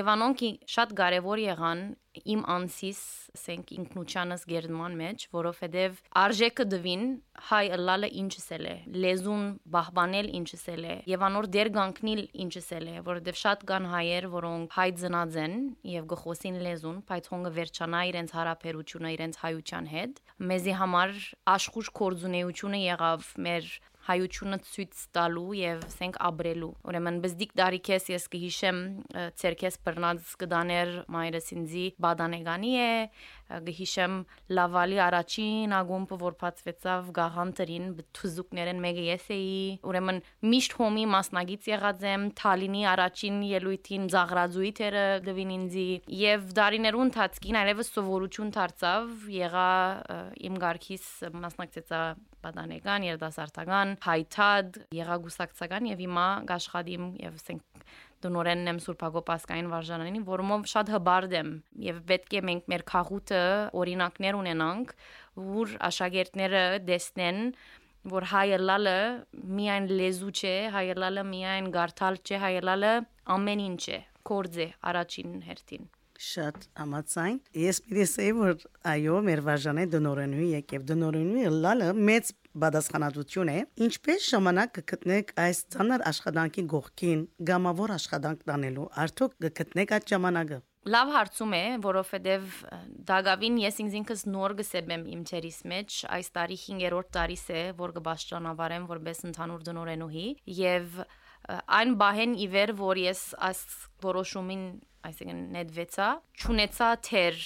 եւ 0.02 0.12
անոնք 0.18 0.46
շատ 0.78 0.98
կարեւոր 1.04 1.46
եղան 1.46 1.88
իմ 2.34 2.42
անսիս 2.58 3.02
ասենք 3.38 3.72
ինքնությանս 3.78 4.44
գերման 4.50 4.96
մեջ, 4.98 5.24
որովհետև 5.36 5.98
արժեքը 6.22 6.66
դվին 6.72 7.04
հայ 7.48 7.62
ըլլալը 7.78 8.10
ինչսել 8.22 8.66
է, 8.68 8.76
լեզուն 9.04 9.44
բահբանել 9.76 10.30
ինչսել 10.40 10.88
է, 10.88 10.96
եւ 11.12 11.26
անոր 11.28 11.50
դեր 11.56 11.70
գանքնիլ 11.78 12.22
ինչսել 12.46 12.88
է, 12.88 12.96
որովհետև 13.08 13.40
շատ 13.42 13.66
կան 13.72 13.90
հայեր, 13.94 14.30
որոնք 14.34 14.78
հայ 14.78 14.90
ծնած 15.02 15.38
են 15.44 15.58
եւ 15.98 16.08
գխոսին 16.14 16.58
լեզուն, 16.68 16.98
բայց 17.12 17.30
հոնգը 17.34 17.52
վերջանա 17.58 18.02
իրենց 18.12 18.34
հարաբերությունը 18.38 19.14
իրենց 19.18 19.40
հայության 19.44 19.92
հետ։ 19.94 20.24
Մեզի 20.52 20.74
համար 20.82 21.14
աշխուժ 21.58 21.94
կորձունեությունը 22.02 22.82
եղավ 22.88 23.30
մեր 23.48 23.70
հայությունը 24.08 24.58
ցույց 24.68 25.00
տալու 25.18 25.56
եւ 25.60 25.82
ասենք 25.88 26.20
ապրելու 26.30 26.70
ուրեմն 26.88 27.18
բզդիկ 27.26 27.56
դարիքես 27.60 28.06
ես 28.14 28.28
կհիշեմ 28.34 28.80
ցերքես 29.42 29.80
բռնած 29.88 30.32
կդաներ 30.44 30.94
մայրս 31.18 31.52
ինձի 31.58 31.86
բադանեգանի 32.08 32.74
է 32.84 32.92
գհիշեմ 33.68 34.16
լավալի 34.58 35.00
առաջին 35.08 35.76
ագումբը 35.78 36.20
որ 36.24 36.38
բացվեցավ 36.44 37.12
գաղանտրին 37.18 37.90
թուզուկներեն 38.18 38.82
մեկը 38.86 39.06
ես 39.08 39.28
էի 39.38 39.58
ուրեմն 39.88 40.22
միշտ 40.54 40.78
հոմի 40.82 41.06
մասնագից 41.18 41.70
եղած 41.72 42.08
եմ 42.12 42.26
Թալինի 42.42 42.84
առաջին 42.94 43.38
ելույթին 43.52 44.08
զաղրազույթերը 44.14 45.06
դվին 45.28 45.54
ինձի 45.58 45.90
եւ 46.22 46.48
դարիներուն 46.62 47.08
ընթացքին 47.08 47.60
այլևս 47.64 47.94
սովորություն 47.98 48.56
դարձավ 48.58 49.28
եղա 49.38 49.70
իմ 50.48 50.58
ղարքիս 50.64 51.06
մասնակցեցա 51.48 52.02
պատանեկան, 52.44 53.06
երդասարտական, 53.08 53.94
հայթად, 54.06 54.82
եղագուսակցական 54.98 55.90
եւ 55.92 56.04
հիմա 56.06 56.28
աշխատիմ 56.58 57.08
եւ 57.24 57.40
ասենք 57.42 57.88
դնորենն 58.26 58.72
եմ 58.72 58.80
Սուրբ 58.84 59.04
Հակոբասկային 59.08 59.72
վարժանանին, 59.72 60.24
որոնով 60.28 60.68
շատ 60.72 60.92
հբարդ 60.96 61.36
եմ 61.38 61.52
եւ 61.88 62.00
պետք 62.12 62.38
է 62.38 62.42
մենք 62.50 62.72
մեր 62.74 62.86
քաղուտը 62.92 63.42
օրինակներ 63.82 64.40
ունենանք, 64.42 64.96
որ 65.58 65.76
աշակերտները 65.90 66.64
դեսնեն 66.88 67.44
որ 68.08 68.30
հայելալը 68.32 68.98
միայն 69.58 69.92
լեզու 70.00 70.32
չէ, 70.32 70.56
հայելալը 70.78 71.28
միայն 71.28 71.70
գարթալ 71.76 72.22
չէ, 72.24 72.42
հայելալը 72.46 72.96
ամեն 73.36 73.64
ինչ 73.68 73.84
է, 73.98 74.02
կորձ 74.32 74.60
է 74.64 74.68
առաջին 74.94 75.38
հերթին 75.50 75.88
շատ 76.18 76.64
համացայն 76.80 77.36
ես 77.62 77.80
պիտի 77.86 78.04
ասեի 78.08 78.32
որ 78.38 78.64
այո 78.92 79.18
մեր 79.28 79.42
վարժանը 79.48 79.84
դնորենու 79.94 80.48
եկև 80.50 80.86
դնորենու 80.92 81.52
լալը 81.66 81.90
մեծ 82.10 82.32
պատասխանատվություն 82.64 83.52
է, 83.54 83.60
ինչպես 83.88 84.30
ժամանակ 84.32 84.74
կգտնեք 84.78 85.36
այս 85.44 85.62
ցաներ 85.76 86.06
աշխատանքի 86.12 86.64
գողքին 86.74 87.22
գամավոր 87.52 87.94
աշխատանք 87.98 88.48
տանելու, 88.50 88.88
արդյոք 89.04 89.38
կգտնեք 89.48 89.94
այդ 89.98 90.12
ժամանակը։ 90.14 90.60
Լավ 90.88 91.10
հարցում 91.12 91.54
է, 91.58 91.64
որովհետև 91.84 92.52
դագավին 93.10 93.56
ես 93.60 93.80
ինքս 93.84 94.22
նոր 94.32 94.54
գսեմ 94.62 94.92
իմ 95.18 95.24
թերիս 95.28 95.58
մեջ, 95.68 95.96
այս 96.16 96.30
տարի 96.38 96.58
5-րդ 96.64 97.10
տարիս 97.18 97.44
է, 97.52 97.64
որ 97.82 97.94
կբաշխանավարեմ 97.98 98.86
որպես 98.94 99.24
ընդհանուր 99.28 99.66
դնորենուհի 99.68 100.28
եւ 100.62 101.02
այն 101.48 101.92
բահեն 102.00 102.38
իվեր, 102.48 102.74
որ 102.80 103.02
ես 103.04 103.24
այս 103.50 103.60
որոշումին 104.08 104.64
այսինքն 105.08 105.44
նետվեցա 105.56 106.08
ճունեցա 106.42 106.90
թեր 107.08 107.38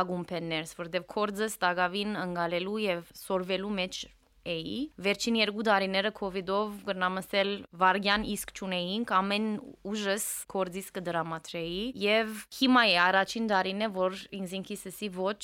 ագումպեններս 0.00 0.72
որտեվ 0.78 1.06
կորձս 1.14 1.56
տագավին 1.64 2.16
ընկալելու 2.20 2.78
եւ 2.84 3.10
սորվելու 3.20 3.72
մեջ 3.80 4.00
էի։ 4.48 4.76
Վերջին 5.04 5.36
երկու 5.40 5.64
տարիները 5.68 6.12
իդով 6.40 6.76
գրնամասել 6.86 7.50
վարգյան 7.80 8.24
իսկ 8.34 8.52
ճունեինք, 8.60 9.12
ամեն 9.20 9.46
ուժս 9.90 10.26
կորձիս 10.50 10.88
կդրամատրեի 10.96 11.80
եւ 12.00 12.32
հիմա 12.60 12.82
է 12.90 12.96
առաջին 13.04 13.48
տարին 13.50 13.84
է, 13.84 13.88
որ 13.96 14.16
ինձ 14.40 14.54
ինքիս 14.60 14.84
էսի 14.90 15.08
ոչ 15.16 15.42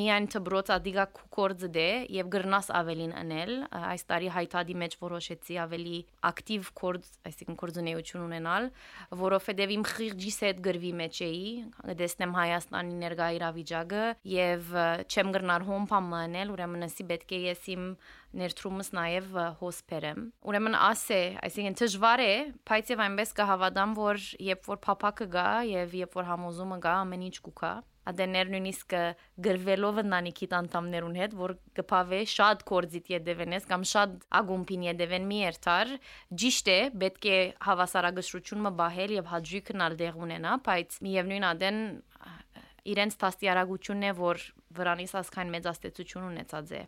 միայն 0.00 0.28
դբրոց 0.34 0.72
ադիգա 0.74 1.06
կորձը 1.34 1.70
դե 1.74 1.88
եւ 2.14 2.30
գրնաս 2.34 2.70
ավելին 2.80 3.14
անել։ 3.24 3.52
Այս 3.94 4.06
տարի 4.10 4.30
հայտադի 4.34 4.76
մեջ 4.84 4.96
որոշեցի 5.04 5.58
ավելի 5.64 5.98
ակտիվ 6.30 6.70
կորձ, 6.80 7.10
այսինքն 7.30 7.58
կորձունեություն 7.64 8.24
ունենալ, 8.24 8.68
որովհետեւ 9.24 9.74
իմ 9.74 9.84
խիղճիս 9.94 10.38
հետ 10.44 10.62
գրվի 10.64 10.92
մեջ 11.00 11.20
էի, 11.28 11.46
դեսնեմ 12.00 12.34
Հայաստանի 12.34 12.98
ներկա 13.04 13.28
իրավիճակը 13.38 14.04
եւ 14.34 14.74
չեմ 15.08 15.32
գրնար 15.38 15.66
հոմփամ 15.68 16.12
անել, 16.24 16.52
ուրեմն 16.54 16.86
էսի 16.88 17.08
պետք 17.14 17.34
է 17.34 17.40
ես 17.44 17.68
իմ 17.74 17.88
ներդրումս 18.40 18.92
նաև 18.98 19.32
հոսպերեմ։ 19.62 20.20
Ուրեմն 20.50 20.76
ասե, 20.90 21.22
այսինքն 21.48 21.78
դժվար 21.80 22.24
է, 22.24 22.34
բայց 22.70 22.92
եւ 22.94 23.02
այնպես 23.06 23.34
կհավատամ, 23.40 23.96
որ 24.00 24.22
երբ 24.50 24.70
որ 24.74 24.84
փափակը 24.88 25.26
գա 25.34 25.48
եւ 25.70 25.98
երբ 26.04 26.20
որ 26.20 26.30
համոզումը 26.34 26.78
գա, 26.84 26.94
ամեն 27.04 27.26
ինչ 27.30 27.36
կուքա 27.48 27.74
ադեներ 28.04 28.50
նույնիսկ 28.52 28.94
գրվելով 29.44 30.00
ընտանիքի 30.02 30.48
տանտամներուն 30.52 31.14
հետ, 31.20 31.36
որ 31.40 31.54
կփավե 31.78 32.18
շատ 32.32 32.64
կորձիտ 32.68 33.10
յետևենես 33.14 33.68
կամ 33.70 33.86
շատ 33.90 34.16
ագումպին 34.40 34.84
յետևեն 34.88 35.28
մի 35.30 35.38
երթար, 35.40 35.94
ճիշտ 36.42 36.70
է, 36.74 36.78
պետք 37.04 37.28
է 37.32 37.38
հավասարակշռություն 37.68 38.64
մը 38.66 38.74
բահել 38.80 39.14
եւ 39.16 39.30
հաջույքն 39.32 39.86
ալ 39.86 39.96
դեղ 40.02 40.20
ունենա, 40.26 40.58
բայց 40.68 40.98
միևնույն 41.08 41.48
ադեն 41.54 41.80
իրենց 42.94 43.16
տաստիարակությունն 43.24 44.04
է, 44.04 44.12
որ 44.20 44.44
վրանից 44.76 45.16
ասքան 45.22 45.56
մեծ 45.56 45.72
աստեցություն 45.72 46.28
ունեցած 46.34 46.76
է։ 46.76 46.82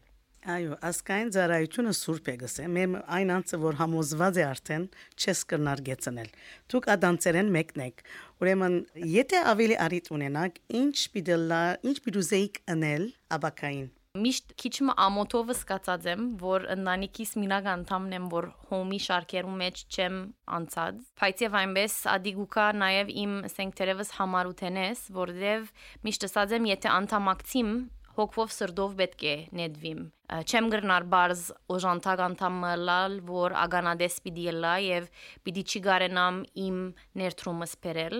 Այո, 0.46 0.76
ասկային 0.86 1.30
ծառայությունը 1.34 1.92
սուրբ 1.98 2.28
է 2.30 2.34
գսե։ 2.38 2.66
Մեմ 2.70 2.92
այն 3.16 3.30
անձը, 3.34 3.58
որ 3.64 3.78
համոզված 3.80 4.36
է 4.38 4.44
արդեն, 4.46 4.84
չես 5.18 5.40
կրնար 5.50 5.82
գեցնել։ 5.88 6.28
Դուք 6.70 6.86
ադանցերեն 6.94 7.50
մեկնեք։ 7.56 8.04
Ուրեմն, 8.44 8.76
եթե 9.16 9.40
ավելի 9.52 9.78
արիտ 9.86 10.10
ունենաք, 10.14 10.60
ինչ 10.82 10.96
պիտելա, 11.16 11.60
ինչ 11.90 11.96
պիտուզեիք 12.06 12.62
անել 12.76 13.10
աբակային 13.38 13.88
միշտ 14.16 14.52
քիչ 14.56 14.72
մը 14.88 14.92
ամոթով 15.04 15.50
սկացած 15.52 16.06
եմ, 16.08 16.22
որ 16.40 16.62
ընտանիքիս 16.72 17.32
մինակ 17.42 17.66
անդամն 17.72 18.14
եմ, 18.16 18.28
որ 18.32 18.46
հոմի 18.70 19.00
շարքերու 19.06 19.56
մեջ 19.60 19.82
չեմ 19.92 20.16
անցած։ 20.56 21.02
Բայց 21.20 21.44
եւ 21.44 21.58
այնպես 21.60 21.98
ադիգուկա 22.14 22.66
նաեւ 22.80 23.12
իմ 23.26 23.36
ասենք 23.50 23.78
թերևս 23.82 24.16
համարութենես, 24.16 25.06
որովհետեւ 25.20 25.70
միշտ 26.08 26.28
ասած 26.30 26.56
եմ, 26.56 26.70
եթե 26.72 26.92
անդամակցիմ 26.96 27.72
հոգվով 28.16 28.54
սրդով 28.56 29.00
պետք 29.02 29.26
է 29.36 29.40
նետվիմ 29.60 30.06
չեմ 30.26 30.68
գրնար 30.72 31.06
բարձ 31.12 31.42
օժանտակ 31.76 32.22
անդամը 32.26 32.72
լալ 32.88 33.18
որ 33.28 33.54
ագանադես 33.62 34.16
պիտի 34.26 34.46
լա 34.58 34.74
եւ 34.86 35.08
պիտի 35.46 35.64
չի 35.70 35.82
գարենամ 35.86 36.40
իմ 36.66 36.80
ներդրումս 37.22 37.76
բերել 37.86 38.16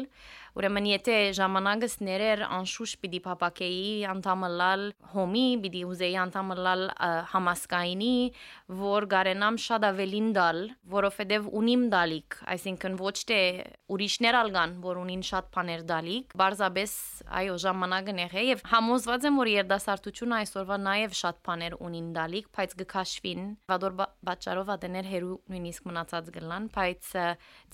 Ուրեմն 0.57 0.87
եթե 0.89 1.15
ժամանակս 1.37 1.95
ներեր 2.01 2.43
անշուշ 2.47 2.93
պիտի 3.03 3.19
փապակեի 3.27 3.89
անդամը 4.09 4.49
լալ 4.57 4.85
հոմի, 5.13 5.43
պիտի 5.61 5.83
ուզեի 5.85 6.15
անդամը 6.23 6.55
լալ 6.65 6.85
համասկայինի, 7.33 8.13
որ 8.79 9.07
գարենամ 9.13 9.59
շատ 9.67 9.85
ավելին 9.91 10.31
դալ, 10.39 10.63
որովհետև 10.95 11.51
ունիմ 11.61 11.85
դալիք, 11.93 12.39
այսինքն 12.57 12.97
ոչ 13.03 13.17
թե 13.29 13.41
ուրիշներ 13.93 14.39
ալգան, 14.41 14.73
որ 14.87 15.03
ունին 15.03 15.27
շատ 15.29 15.53
բաներ 15.59 15.85
դալիք, 15.93 16.33
բարձաբես 16.41 16.97
այո 17.37 17.61
ժամանակը 17.67 18.17
նեղե 18.17 18.47
եւ 18.49 18.65
համոզված 18.73 19.29
եմ 19.29 19.41
որ 19.45 19.53
երդասարտությունը 19.53 20.41
այսօրվա 20.41 20.81
նաեւ 20.89 21.21
շատ 21.21 21.45
բաներ 21.51 21.77
ունին 21.97 22.09
դալիք, 22.17 22.49
բայց 22.57 22.75
գքաշվին, 22.83 23.45
վադոր 23.71 23.95
բաճարով 24.29 24.73
ադեներ 24.77 25.07
հերու 25.13 25.37
նույնիսկ 25.53 25.87
մնացած 25.89 26.29
գլան, 26.37 26.67
բայց 26.77 27.13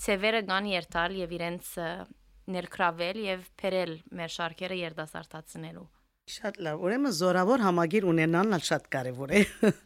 ծևերը 0.03 0.41
կան 0.47 0.69
երթալ 0.71 1.17
եւ 1.19 1.33
իրենց 1.39 1.73
ներքրավել 2.53 3.19
եւ 3.23 3.43
փերել 3.59 3.91
մեր 4.19 4.33
շարքերը 4.37 4.79
երդասարտացնելու։ 4.83 5.89
Շատ 6.23 6.57
լավ։ 6.63 6.83
Ուրեմն 6.87 7.13
զորավոր 7.17 7.63
համագիր 7.65 8.05
ունենալն 8.07 8.61
շատ 8.63 8.85
կարևոր 8.95 9.31
է։ 9.35 9.41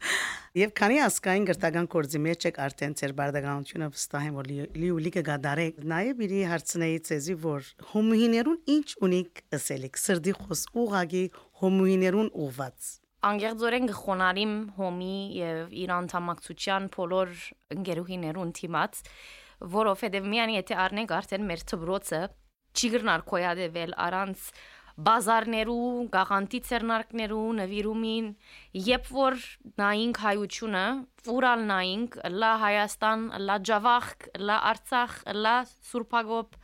Եվ 0.62 0.74
քանի 0.78 1.00
ասկային 1.08 1.48
գրթական 1.50 1.88
կորձի 1.94 2.22
մեջ 2.28 2.46
եք 2.50 2.60
արդեն 2.66 2.94
ծեր 3.00 3.16
բարդականությունը 3.18 3.88
վստահ 3.96 4.28
եմ 4.28 4.38
որ 4.38 4.52
լիուլի 4.54 5.14
կգադարեք։ 5.18 5.82
Նաև 5.94 6.22
իրի 6.28 6.44
հարցնեի 6.52 7.02
ցեզի 7.10 7.38
որ 7.48 7.72
հոմուհիներուն 7.96 8.62
ինչ 8.78 8.88
ունիք 9.10 9.44
ասելիք 9.58 10.00
սրդի 10.04 10.38
խոս 10.44 10.64
ուղագի 10.86 11.26
հոմուհիներուն 11.64 12.32
ուղված 12.48 12.94
անգերձորեն 13.26 13.88
գխոնարիմ 13.90 14.56
հոմի 14.78 15.18
եւ 15.38 15.76
իր 15.84 15.94
անդամակցության 15.98 16.90
բոլոր 16.94 17.32
ընկերուհիներուն 17.78 18.52
թիմած 18.60 19.00
որովհետեւ 19.78 20.28
միանի 20.34 20.58
եթե 20.58 20.78
առնենք 20.86 21.14
արդեն 21.18 21.48
մեր 21.50 21.64
ծբրոցը 21.72 22.20
չի 22.78 22.90
գրնար 22.94 23.24
կոյադեվել 23.32 23.96
առանց 24.06 24.50
բազարներու, 24.98 25.90
գաղանտի 26.14 26.60
ցերնարկներու 26.68 27.42
նվիրումին, 27.58 28.30
երբ 28.88 29.10
որ 29.14 29.36
նայինք 29.82 30.22
հայությունը, 30.24 30.86
ֆուրալ 31.28 31.66
նայինք, 31.70 32.18
լա 32.34 32.54
Հայաստան, 32.64 33.28
լա 33.50 33.58
Ջավախ, 33.70 34.08
լա 34.42 34.58
Արցախ, 34.72 35.20
լա 35.38 35.56
Սուրբագոբ, 35.92 36.58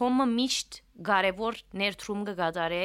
հոմը 0.00 0.26
միշտ 0.32 0.80
կարևոր 1.10 1.60
ներդրում 1.82 2.26
կգադարե, 2.30 2.82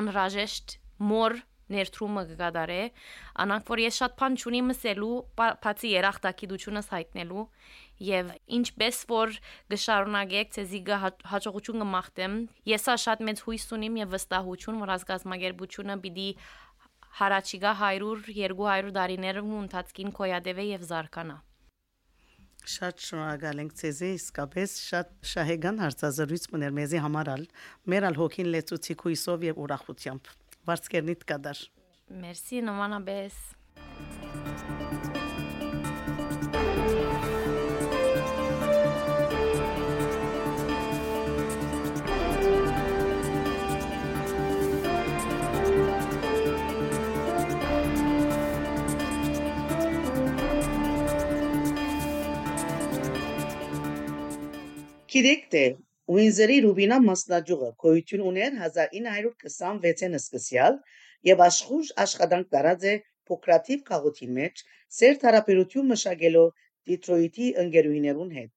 անհրաժեշտ 0.00 0.76
մոր 1.10 1.38
ներդրումը 1.74 2.24
կգադարե 2.30 2.80
անանք 3.44 3.70
որ 3.72 3.82
ես 3.84 3.98
շատ 4.00 4.16
բան 4.20 4.38
չունիմ 4.40 4.72
ասելու 4.74 5.10
բացի 5.40 5.92
երախտագիտությունս 5.96 6.90
հայտնելու 6.94 7.44
եւ 8.10 8.32
ինչպես 8.60 9.02
որ 9.10 9.36
գշարունակեք 9.74 10.56
ցեզի 10.56 10.80
հաջողություն 11.34 11.84
կմաղթեմ 11.84 12.40
եսա 12.72 12.96
շատ 13.04 13.26
մեծ 13.28 13.44
հույս 13.48 13.68
ունիմ 13.76 14.00
եւ 14.04 14.16
վստահություն 14.16 14.80
որ 14.86 14.94
ազգազմագերբությունը 14.96 16.00
պիտի 16.06 16.28
հարաճիգա 17.20 17.76
100 17.84 18.10
200 18.32 18.96
տարիներում 18.96 19.54
ընթացքին 19.60 20.18
կոյադեվե 20.20 20.66
եւ 20.70 20.90
զարգանա 20.90 21.38
Շատ 22.68 23.02
շնորհակալ 23.02 23.60
ենք 23.62 23.72
ցեզի, 23.80 24.08
իսկապես 24.18 24.74
շատ 24.84 25.12
շահեգան 25.30 25.80
հարցազրույց 25.80 26.44
մներ 26.54 26.74
մեզի 26.76 27.00
համարալ, 27.06 27.46
մեր 27.92 28.06
ալ 28.10 28.18
հոգին 28.20 28.50
լեցուցի 28.54 28.96
քույսով 29.00 29.46
եւ 29.48 29.62
ուրախությամբ։ 29.64 30.32
Varskenit 30.70 31.24
kadar. 31.24 31.58
Merci 32.08 32.62
Numana 32.62 33.00
Bes. 33.06 33.34
Kirekte 55.10 55.89
Ուինզերի 56.10 56.54
Ռուբինա 56.64 56.96
մասնաճյուղը 57.06 57.66
գոյություն 57.82 58.22
ուներ 58.28 58.54
1926-ին 58.68 60.16
սկսյալ 60.18 60.78
եւ 61.28 61.42
աշխուժ 61.44 61.90
աշխատանք 62.04 62.48
տարած 62.54 62.86
է 62.92 62.94
փոքրաթիվ 63.30 63.84
քաղաքին 63.90 64.32
մեջ 64.38 64.62
սերտ 64.96 65.26
հարաբերություն 65.28 65.92
մշակելով 65.92 66.48
Դիթրոյթի 66.90 67.50
ընկերուհիներուն 67.64 68.32
հետ։ 68.38 68.50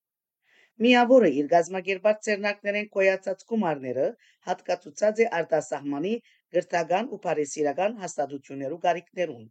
Միավորը 0.86 1.30
իր 1.42 1.52
գազམ་ագերբած 1.52 2.24
ցերնակներեն 2.30 2.90
կոյացած 2.98 3.46
գումարները 3.54 4.08
հատկացուցած 4.50 5.22
է 5.26 5.30
արտասահմանի 5.42 6.16
գրթական 6.58 7.12
ու 7.14 7.22
բարեսիրական 7.28 8.00
հաստատություններու 8.06 8.82
գարիկներուն։ 8.88 9.46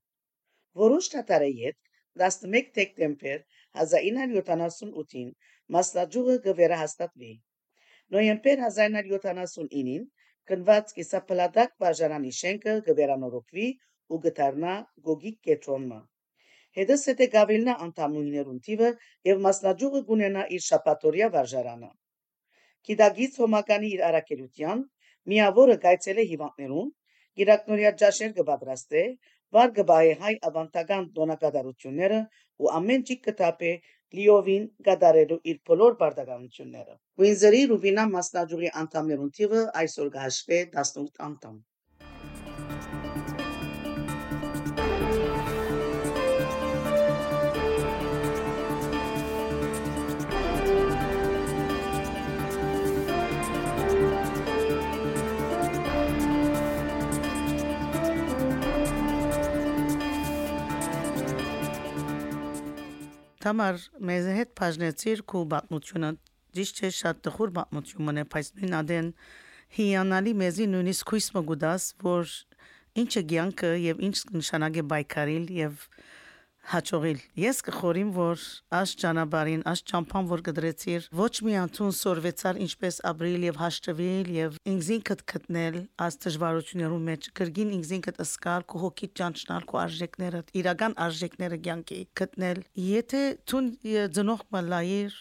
Որոշ 0.83 1.13
տատարեյետ 1.15 1.79
11 2.27 2.75
դեկտեմբեր 2.83 3.41
1978-ին 3.87 5.33
մասնաճյուղը 5.79 6.39
կվերահաստատվի։ 6.51 7.33
Նոյեմբեր 8.13 8.61
1979-ին 8.69 10.03
կնված 10.51 10.91
կիսապլատակ 10.97 11.71
բաժանանի 11.85 12.33
շենքը 12.39 12.73
կվերանորոգվի 12.89 13.69
ու 14.13 14.19
գտարնա 14.25 14.75
գոգիկ 15.07 15.39
կետրոնը։ 15.49 16.01
Հետս 16.79 17.05
հետե 17.11 17.29
գավելնա 17.37 17.77
անդամուհիներուն 17.87 18.59
թիվը 18.67 18.91
եւ 19.31 19.41
մասնաճյուղը 19.47 20.03
գունենա 20.11 20.45
իր 20.57 20.65
շապատորիա 20.67 21.31
վարժարանը։ 21.37 21.91
Գիտագից 22.91 23.39
հոմականի 23.45 23.93
իր 23.97 24.05
արակելության 24.11 24.85
միավորը 25.33 25.79
գայցել 25.87 26.21
է 26.23 26.27
հիվանդներուն, 26.35 26.93
գիրակնորիա 27.41 27.93
ջաշեր 28.03 28.33
կպատրաստե, 28.43 29.03
վար 29.57 29.75
կբահե 29.81 30.15
հայ 30.23 30.35
ավանդական 30.53 31.09
տոնակատարությունները 31.17 32.21
ու 32.63 32.73
ամեն 32.83 33.07
ճիք 33.09 33.25
կտապե 33.29 33.73
լիովին 34.19 34.65
գդարելու 34.89 35.39
իր 35.53 35.59
բոլոր 35.71 35.99
բարդականությունները։ 36.03 36.97
Վինզերի 37.23 37.63
Ռուբինա 37.73 38.07
մասնաճյուղի 38.15 38.73
անդամներուն 38.85 39.35
թիվը 39.39 39.67
այսօր 39.83 40.15
կհաշվի 40.17 40.63
18 40.85 41.23
անդամ։ 41.29 41.61
Թամար 63.43 63.79
մեզ 64.09 64.27
հետ 64.39 64.51
բաժնեցիր 64.59 65.23
քու 65.33 65.43
բացմությունը 65.53 66.11
ճիշտ 66.57 66.81
չէ 66.83 66.91
շատ 66.99 67.23
տխուր 67.27 67.53
բացմություն 67.57 68.07
մնե 68.09 68.25
բայց 68.35 68.51
նույն 68.59 68.77
ադեն 68.79 69.09
հիանալի 69.79 70.35
մեզի 70.43 70.67
նույնիսկ 70.73 71.09
քույս 71.11 71.27
մգուդաս 71.37 71.87
որ 72.07 72.35
ինչը 73.03 73.23
ցանկը 73.33 73.71
եւ 73.83 74.03
ինչ 74.09 74.17
նշանակե 74.37 74.85
բայկարիլ 74.93 75.51
եւ 75.59 75.87
հաճողիլ 76.71 77.21
ես 77.43 77.59
կխորիմ 77.67 78.11
որ 78.15 78.43
աշ 78.79 78.91
ճանապարհին 79.03 79.63
աշ 79.73 79.81
ճամփան 79.91 80.29
որ 80.31 80.43
գդրեցիր 80.47 81.09
ոչ 81.21 81.33
մի 81.47 81.57
անցուն 81.63 81.95
սորվեցար 81.99 82.61
ինչպես 82.67 82.99
ապրիլ 83.11 83.47
եւ 83.49 83.59
հաշտվել 83.63 84.31
եւ 84.37 84.59
ինքզինքդ 84.73 85.25
գտնել 85.33 85.79
աս 86.07 86.19
դժվարություններու 86.27 87.01
մեջ 87.09 87.29
կրգին 87.41 87.73
ինքզինքդ 87.79 88.23
ըսկալ 88.27 88.67
քո 88.73 88.83
հոգի 88.85 89.11
ճանչնալ 89.23 89.67
քո 89.73 89.81
արժեքները 89.83 90.45
իրական 90.63 90.97
արժեքները 91.09 91.59
ցանկի 91.67 92.01
գտնել 92.23 92.63
եթե 92.93 93.25
ցուն 93.51 93.73
ծնող 94.19 94.47
մլայր 94.55 95.19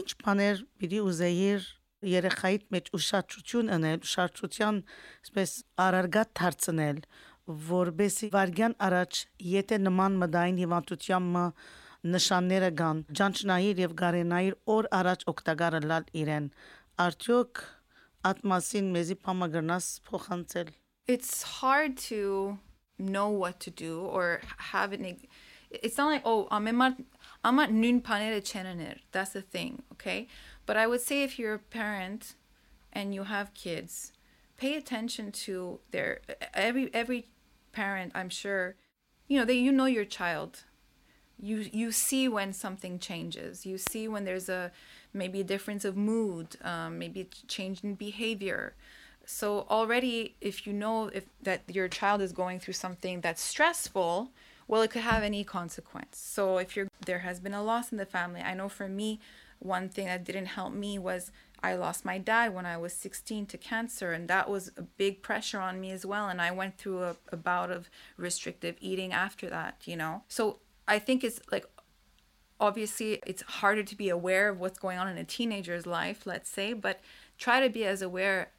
ինչ 0.00 0.08
բաներ 0.22 0.62
պիտի 0.80 1.02
ուզեիր 1.10 1.66
երեխայիդ 2.06 2.66
մեջ 2.74 2.90
ուշադրություն 2.96 3.70
անել, 3.76 4.02
ուշադրության, 4.06 4.80
այսպես 5.26 5.52
արարգատ 5.86 6.32
դարձնել, 6.40 7.00
որբեսի 7.46 8.28
վարգյան 8.34 8.74
առաջ 8.82 9.18
եթե 9.48 9.78
նման 9.86 10.16
մդային 10.22 10.56
հիվանդության 10.62 11.26
մը 11.34 11.44
նշանները 12.14 12.70
կան 12.80 13.02
ջանչնայիր 13.20 13.82
եւ 13.82 13.94
գարենայիր 14.00 14.56
օր 14.74 14.88
առաջ 14.98 15.24
օկտագարը 15.32 15.80
լալ 15.90 16.08
իրեն 16.22 16.48
արդյոք 17.06 17.62
ատմասին 18.30 18.90
մեզի 18.96 19.18
փամագրնաս 19.26 19.90
փոխանցել 20.10 20.74
It's 21.14 21.42
hard 21.60 21.96
to 22.10 22.58
know 22.98 23.28
what 23.28 23.60
to 23.60 23.70
do 23.70 24.00
or 24.00 24.40
have 24.72 24.92
an 24.92 25.04
it's 25.70 25.96
not 25.98 26.10
like 26.10 26.22
oh 26.24 26.48
I'm 26.50 26.66
I'm 27.44 27.58
at 27.60 27.70
noon 27.70 28.00
panere 28.00 28.42
chenaner 28.42 28.98
that's 29.12 29.30
the 29.30 29.42
thing 29.42 29.82
okay? 29.92 30.26
But 30.66 30.76
I 30.76 30.86
would 30.88 31.00
say 31.00 31.22
if 31.22 31.38
you're 31.38 31.54
a 31.54 31.58
parent 31.58 32.34
and 32.92 33.14
you 33.14 33.24
have 33.24 33.54
kids 33.54 34.12
pay 34.56 34.74
attention 34.76 35.30
to 35.46 35.78
their 35.92 36.20
every 36.54 36.90
every 36.92 37.28
parent, 37.76 38.12
I'm 38.14 38.30
sure, 38.30 38.74
you 39.28 39.38
know, 39.38 39.44
that 39.44 39.54
you 39.54 39.70
know 39.70 39.84
your 39.98 40.08
child. 40.18 40.64
You 41.38 41.58
you 41.80 41.92
see 41.92 42.24
when 42.36 42.50
something 42.54 42.98
changes. 42.98 43.66
You 43.70 43.76
see 43.76 44.08
when 44.08 44.24
there's 44.24 44.48
a 44.48 44.72
maybe 45.12 45.38
a 45.40 45.44
difference 45.54 45.84
of 45.84 45.94
mood, 45.96 46.46
um, 46.72 46.98
maybe 46.98 47.20
a 47.20 47.28
change 47.56 47.84
in 47.84 47.94
behavior. 47.94 48.62
So 49.26 49.66
already, 49.68 50.36
if 50.40 50.66
you 50.66 50.72
know 50.72 50.96
if 51.18 51.24
that 51.42 51.60
your 51.78 51.88
child 51.88 52.22
is 52.26 52.32
going 52.32 52.58
through 52.60 52.78
something 52.86 53.20
that's 53.20 53.42
stressful, 53.42 54.30
well, 54.68 54.82
it 54.82 54.90
could 54.92 55.02
have 55.02 55.22
any 55.22 55.44
consequence. 55.44 56.16
So 56.18 56.42
if 56.64 56.68
you're 56.74 56.88
there 57.04 57.22
has 57.28 57.38
been 57.44 57.54
a 57.54 57.62
loss 57.62 57.92
in 57.92 57.98
the 57.98 58.06
family, 58.18 58.40
I 58.40 58.54
know 58.54 58.70
for 58.70 58.88
me, 58.88 59.20
one 59.58 59.88
thing 59.94 60.06
that 60.06 60.24
didn't 60.24 60.50
help 60.58 60.72
me 60.72 60.98
was 60.98 61.30
I 61.66 61.74
lost 61.74 62.04
my 62.04 62.18
dad 62.18 62.54
when 62.54 62.64
I 62.64 62.76
was 62.76 62.92
16 62.92 63.46
to 63.46 63.58
cancer, 63.58 64.12
and 64.12 64.28
that 64.28 64.48
was 64.48 64.70
a 64.76 64.82
big 64.82 65.20
pressure 65.20 65.58
on 65.58 65.80
me 65.80 65.90
as 65.90 66.06
well. 66.06 66.28
And 66.28 66.40
I 66.40 66.52
went 66.52 66.78
through 66.78 67.02
a, 67.02 67.16
a 67.32 67.36
bout 67.36 67.72
of 67.72 67.90
restrictive 68.16 68.76
eating 68.80 69.12
after 69.12 69.50
that, 69.50 69.82
you 69.84 69.96
know. 69.96 70.22
So 70.28 70.60
I 70.86 71.00
think 71.00 71.24
it's 71.24 71.40
like 71.50 71.66
obviously 72.60 73.20
it's 73.26 73.42
harder 73.42 73.82
to 73.82 73.96
be 73.96 74.08
aware 74.08 74.48
of 74.48 74.60
what's 74.60 74.78
going 74.78 74.96
on 74.96 75.08
in 75.08 75.18
a 75.18 75.24
teenager's 75.24 75.86
life, 75.86 76.24
let's 76.24 76.48
say, 76.48 76.72
but 76.72 77.00
try 77.36 77.58
to 77.58 77.68
be 77.68 77.84
as 77.84 78.00
aware 78.00 78.52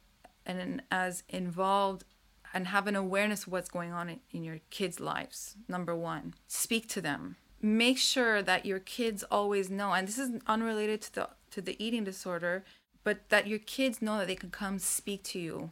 and 0.44 0.82
as 0.90 1.22
involved 1.30 2.04
and 2.52 2.66
have 2.66 2.86
an 2.86 2.96
awareness 2.96 3.46
of 3.46 3.52
what's 3.52 3.70
going 3.70 3.90
on 3.90 4.10
in, 4.10 4.20
in 4.32 4.44
your 4.44 4.60
kids' 4.68 5.00
lives. 5.00 5.56
Number 5.66 5.96
one, 5.96 6.34
speak 6.46 6.88
to 6.90 7.00
them. 7.00 7.36
Make 7.62 7.96
sure 7.96 8.42
that 8.42 8.66
your 8.66 8.80
kids 8.80 9.24
always 9.30 9.70
know, 9.70 9.94
and 9.94 10.06
this 10.06 10.18
is 10.18 10.30
unrelated 10.46 11.00
to 11.02 11.14
the 11.14 11.28
to 11.50 11.62
the 11.62 11.82
eating 11.82 12.04
disorder 12.04 12.64
but 13.04 13.28
that 13.28 13.46
your 13.46 13.58
kids 13.58 14.02
know 14.02 14.18
that 14.18 14.26
they 14.26 14.34
can 14.34 14.50
come 14.50 14.78
speak 14.78 15.22
to 15.24 15.38
you 15.38 15.70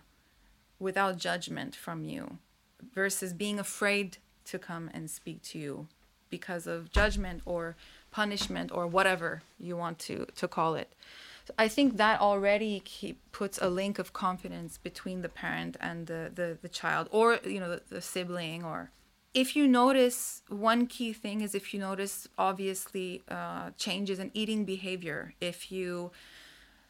without 0.79 1.19
judgment 1.19 1.75
from 1.75 2.05
you 2.05 2.39
versus 2.95 3.33
being 3.33 3.59
afraid 3.59 4.19
to 4.45 4.59
come 4.59 4.91
and 4.95 5.11
speak 5.11 5.43
to 5.43 5.59
you 5.59 5.89
because 6.31 6.67
of 6.67 6.91
judgment 6.93 7.43
or 7.45 7.77
punishment 8.11 8.71
or 8.73 8.87
whatever 8.87 9.43
you 9.59 9.77
want 9.77 9.99
to 9.99 10.27
to 10.35 10.49
call 10.49 10.75
it. 10.75 10.93
So 11.47 11.55
i 11.59 11.69
think 11.69 11.97
that 11.97 12.21
already 12.21 12.83
keep, 12.85 13.21
puts 13.31 13.59
a 13.63 13.69
link 13.69 13.99
of 13.99 14.13
confidence 14.13 14.79
between 14.79 15.23
the 15.23 15.29
parent 15.29 15.77
and 15.81 16.07
the 16.07 16.31
the, 16.35 16.59
the 16.61 16.69
child 16.69 17.09
or 17.13 17.39
you 17.45 17.61
know 17.61 17.71
the, 17.71 17.83
the 17.89 18.03
sibling 18.03 18.65
or 18.65 18.91
if 19.37 19.55
you 19.55 19.69
notice 19.69 20.43
one 20.49 20.87
key 20.87 21.13
thing 21.13 21.43
is 21.43 21.55
if 21.55 21.75
you 21.75 21.79
notice 21.79 22.27
obviously 22.39 23.23
uh, 23.29 23.69
changes 23.77 24.19
in 24.19 24.31
eating 24.33 24.65
behavior. 24.65 25.35
If 25.43 25.71
you 25.71 26.11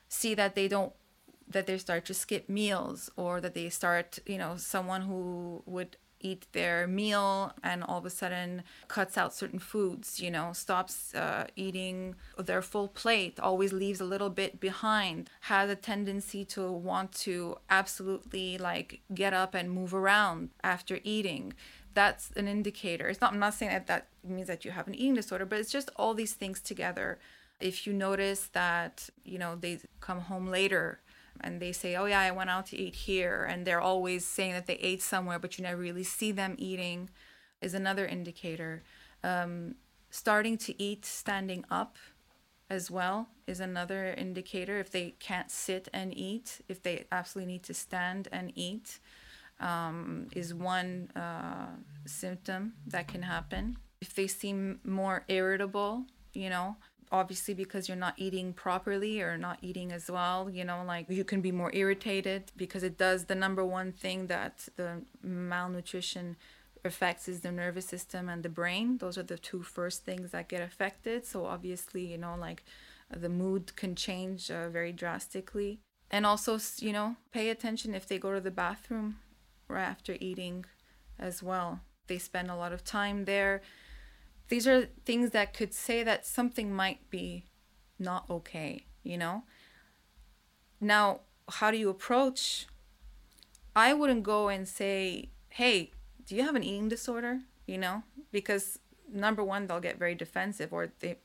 see 0.08 0.34
that 0.34 0.54
they 0.54 0.68
don't 0.68 0.92
that 1.48 1.66
they 1.66 1.78
start 1.78 2.04
to 2.04 2.14
skip 2.14 2.48
meals 2.48 3.10
or 3.16 3.40
that 3.40 3.54
they 3.54 3.68
start 3.68 4.18
you 4.26 4.38
know 4.38 4.56
someone 4.56 5.02
who 5.02 5.62
would 5.66 5.96
eat 6.20 6.46
their 6.52 6.86
meal 6.86 7.52
and 7.62 7.84
all 7.84 7.98
of 7.98 8.06
a 8.06 8.10
sudden 8.10 8.62
cuts 8.88 9.18
out 9.18 9.34
certain 9.34 9.58
foods 9.58 10.18
you 10.18 10.30
know 10.30 10.52
stops 10.52 11.14
uh, 11.14 11.46
eating 11.56 12.14
their 12.38 12.62
full 12.62 12.88
plate 12.88 13.38
always 13.38 13.72
leaves 13.72 14.00
a 14.00 14.04
little 14.04 14.30
bit 14.30 14.58
behind 14.58 15.30
has 15.42 15.70
a 15.70 15.76
tendency 15.76 16.44
to 16.44 16.70
want 16.70 17.12
to 17.12 17.56
absolutely 17.68 18.56
like 18.58 19.00
get 19.14 19.32
up 19.32 19.54
and 19.54 19.70
move 19.70 19.94
around 19.94 20.50
after 20.64 20.98
eating. 21.04 21.52
That's 21.94 22.30
an 22.36 22.46
indicator. 22.46 23.08
It's 23.08 23.20
not 23.20 23.32
i'm 23.32 23.38
not 23.38 23.54
saying 23.54 23.72
that 23.72 23.86
that 23.86 24.06
means 24.24 24.48
that 24.48 24.64
you 24.64 24.70
have 24.70 24.86
an 24.88 24.94
eating 24.94 25.14
disorder 25.14 25.46
but 25.46 25.58
it's 25.58 25.70
just 25.70 25.90
all 25.96 26.14
these 26.14 26.34
things 26.34 26.60
together 26.60 27.18
if 27.60 27.86
you 27.86 27.92
notice 27.92 28.48
that, 28.52 29.08
you 29.24 29.38
know, 29.38 29.56
they 29.56 29.78
come 30.00 30.20
home 30.20 30.48
later 30.48 31.00
and 31.40 31.60
they 31.60 31.72
say, 31.72 31.96
oh, 31.96 32.06
yeah, 32.06 32.20
I 32.20 32.30
went 32.30 32.50
out 32.50 32.66
to 32.66 32.76
eat 32.76 32.94
here, 32.94 33.44
and 33.44 33.66
they're 33.66 33.80
always 33.80 34.24
saying 34.24 34.52
that 34.52 34.66
they 34.66 34.76
ate 34.76 35.02
somewhere, 35.02 35.38
but 35.38 35.58
you 35.58 35.62
never 35.62 35.80
really 35.80 36.02
see 36.02 36.32
them 36.32 36.54
eating, 36.58 37.10
is 37.60 37.74
another 37.74 38.06
indicator. 38.06 38.82
Um, 39.22 39.74
starting 40.10 40.56
to 40.58 40.82
eat 40.82 41.04
standing 41.04 41.64
up 41.70 41.96
as 42.70 42.90
well 42.90 43.28
is 43.46 43.60
another 43.60 44.14
indicator. 44.16 44.78
If 44.78 44.90
they 44.90 45.14
can't 45.18 45.50
sit 45.50 45.88
and 45.92 46.16
eat, 46.16 46.62
if 46.68 46.82
they 46.82 47.04
absolutely 47.12 47.52
need 47.52 47.64
to 47.64 47.74
stand 47.74 48.28
and 48.32 48.52
eat, 48.54 48.98
um, 49.60 50.28
is 50.32 50.52
one 50.54 51.10
uh, 51.14 51.68
symptom 52.06 52.74
that 52.86 53.08
can 53.08 53.22
happen. 53.22 53.76
If 54.00 54.14
they 54.14 54.26
seem 54.26 54.80
more 54.84 55.24
irritable, 55.28 56.04
you 56.34 56.50
know, 56.50 56.76
obviously 57.12 57.54
because 57.54 57.88
you're 57.88 57.96
not 57.96 58.14
eating 58.16 58.52
properly 58.52 59.20
or 59.20 59.38
not 59.38 59.58
eating 59.62 59.92
as 59.92 60.10
well 60.10 60.50
you 60.50 60.64
know 60.64 60.82
like 60.86 61.08
you 61.08 61.24
can 61.24 61.40
be 61.40 61.52
more 61.52 61.70
irritated 61.74 62.50
because 62.56 62.82
it 62.82 62.98
does 62.98 63.26
the 63.26 63.34
number 63.34 63.64
one 63.64 63.92
thing 63.92 64.26
that 64.26 64.68
the 64.76 65.02
malnutrition 65.22 66.36
affects 66.86 67.28
is 67.28 67.40
the 67.40 67.52
nervous 67.52 67.84
system 67.84 68.28
and 68.28 68.42
the 68.42 68.48
brain. 68.48 68.98
Those 68.98 69.18
are 69.18 69.22
the 69.22 69.36
two 69.36 69.62
first 69.62 70.04
things 70.04 70.30
that 70.30 70.48
get 70.48 70.62
affected. 70.62 71.26
So 71.26 71.44
obviously 71.44 72.06
you 72.06 72.16
know 72.16 72.36
like 72.38 72.64
the 73.10 73.28
mood 73.28 73.76
can 73.76 73.94
change 73.94 74.50
uh, 74.50 74.70
very 74.70 74.92
drastically. 74.92 75.80
And 76.10 76.24
also 76.24 76.58
you 76.78 76.92
know 76.92 77.16
pay 77.32 77.50
attention 77.50 77.94
if 77.94 78.06
they 78.06 78.18
go 78.18 78.32
to 78.32 78.40
the 78.40 78.50
bathroom 78.50 79.18
right 79.68 79.82
after 79.82 80.16
eating 80.20 80.64
as 81.18 81.42
well. 81.42 81.80
They 82.06 82.18
spend 82.18 82.50
a 82.50 82.56
lot 82.56 82.72
of 82.72 82.84
time 82.84 83.24
there 83.24 83.60
these 84.48 84.66
are 84.66 84.86
things 85.04 85.30
that 85.30 85.54
could 85.54 85.74
say 85.74 86.02
that 86.02 86.26
something 86.26 86.72
might 86.72 87.08
be 87.10 87.44
not 87.98 88.28
okay, 88.30 88.86
you 89.02 89.18
know? 89.18 89.44
Now, 90.80 91.20
how 91.48 91.70
do 91.70 91.76
you 91.76 91.88
approach? 91.88 92.66
I 93.74 93.92
wouldn't 93.92 94.22
go 94.22 94.48
and 94.48 94.66
say, 94.68 95.30
hey, 95.48 95.90
do 96.26 96.34
you 96.34 96.42
have 96.42 96.54
an 96.54 96.62
eating 96.62 96.88
disorder? 96.88 97.40
You 97.66 97.78
know, 97.78 98.02
because 98.30 98.78
number 99.12 99.42
one 99.42 99.66
they'll 99.66 99.80
get 99.80 99.98
very 99.98 100.14
defensive 100.14 100.72
or 100.72 100.88
they 101.00 101.16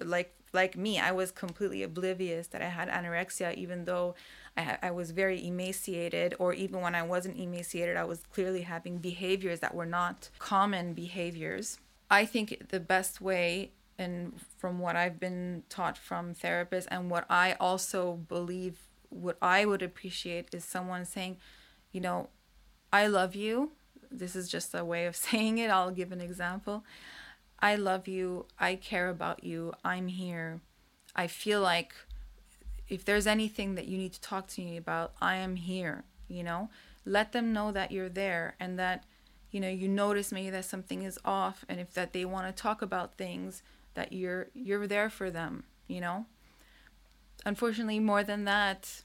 like 0.00 0.32
like 0.52 0.76
me 0.76 0.98
i 0.98 1.10
was 1.10 1.30
completely 1.30 1.82
oblivious 1.82 2.46
that 2.48 2.62
i 2.62 2.68
had 2.68 2.88
anorexia 2.88 3.54
even 3.54 3.84
though 3.84 4.14
I, 4.56 4.78
I 4.82 4.90
was 4.90 5.10
very 5.10 5.44
emaciated 5.44 6.34
or 6.38 6.52
even 6.52 6.80
when 6.80 6.94
i 6.94 7.02
wasn't 7.02 7.38
emaciated 7.38 7.96
i 7.96 8.04
was 8.04 8.20
clearly 8.32 8.62
having 8.62 8.98
behaviors 8.98 9.60
that 9.60 9.74
were 9.74 9.86
not 9.86 10.30
common 10.38 10.94
behaviors 10.94 11.78
i 12.10 12.24
think 12.24 12.68
the 12.68 12.80
best 12.80 13.20
way 13.20 13.70
and 13.98 14.32
from 14.58 14.78
what 14.78 14.96
i've 14.96 15.18
been 15.18 15.62
taught 15.68 15.96
from 15.96 16.34
therapists 16.34 16.86
and 16.90 17.10
what 17.10 17.24
i 17.30 17.54
also 17.60 18.14
believe 18.28 18.78
what 19.08 19.36
i 19.40 19.64
would 19.64 19.82
appreciate 19.82 20.54
is 20.54 20.64
someone 20.64 21.04
saying 21.04 21.36
you 21.92 22.00
know 22.00 22.28
i 22.92 23.06
love 23.06 23.34
you 23.34 23.72
this 24.10 24.36
is 24.36 24.48
just 24.48 24.74
a 24.74 24.84
way 24.84 25.06
of 25.06 25.16
saying 25.26 25.58
it 25.58 25.70
i'll 25.70 25.90
give 25.90 26.12
an 26.12 26.20
example 26.20 26.84
I 27.58 27.76
love 27.76 28.06
you. 28.06 28.46
I 28.58 28.74
care 28.74 29.08
about 29.08 29.44
you. 29.44 29.72
I'm 29.84 30.08
here. 30.08 30.60
I 31.14 31.26
feel 31.26 31.60
like 31.60 31.94
if 32.88 33.04
there's 33.04 33.26
anything 33.26 33.74
that 33.74 33.86
you 33.86 33.98
need 33.98 34.12
to 34.12 34.20
talk 34.20 34.46
to 34.48 34.60
me 34.60 34.76
about, 34.76 35.14
I 35.20 35.36
am 35.36 35.56
here, 35.56 36.04
you 36.28 36.42
know? 36.42 36.70
Let 37.04 37.32
them 37.32 37.52
know 37.52 37.72
that 37.72 37.92
you're 37.92 38.08
there 38.08 38.54
and 38.60 38.78
that 38.78 39.04
you 39.56 39.60
know, 39.62 39.70
you 39.70 39.88
notice 39.88 40.32
maybe 40.32 40.50
that 40.50 40.66
something 40.66 41.02
is 41.02 41.18
off 41.24 41.64
and 41.66 41.80
if 41.80 41.94
that 41.94 42.12
they 42.12 42.26
want 42.26 42.46
to 42.46 42.62
talk 42.62 42.82
about 42.82 43.16
things 43.16 43.62
that 43.94 44.12
you're 44.12 44.48
you're 44.52 44.86
there 44.86 45.08
for 45.08 45.30
them, 45.30 45.64
you 45.88 45.98
know? 45.98 46.26
Unfortunately, 47.46 47.98
more 47.98 48.22
than 48.22 48.44
that, 48.44 49.02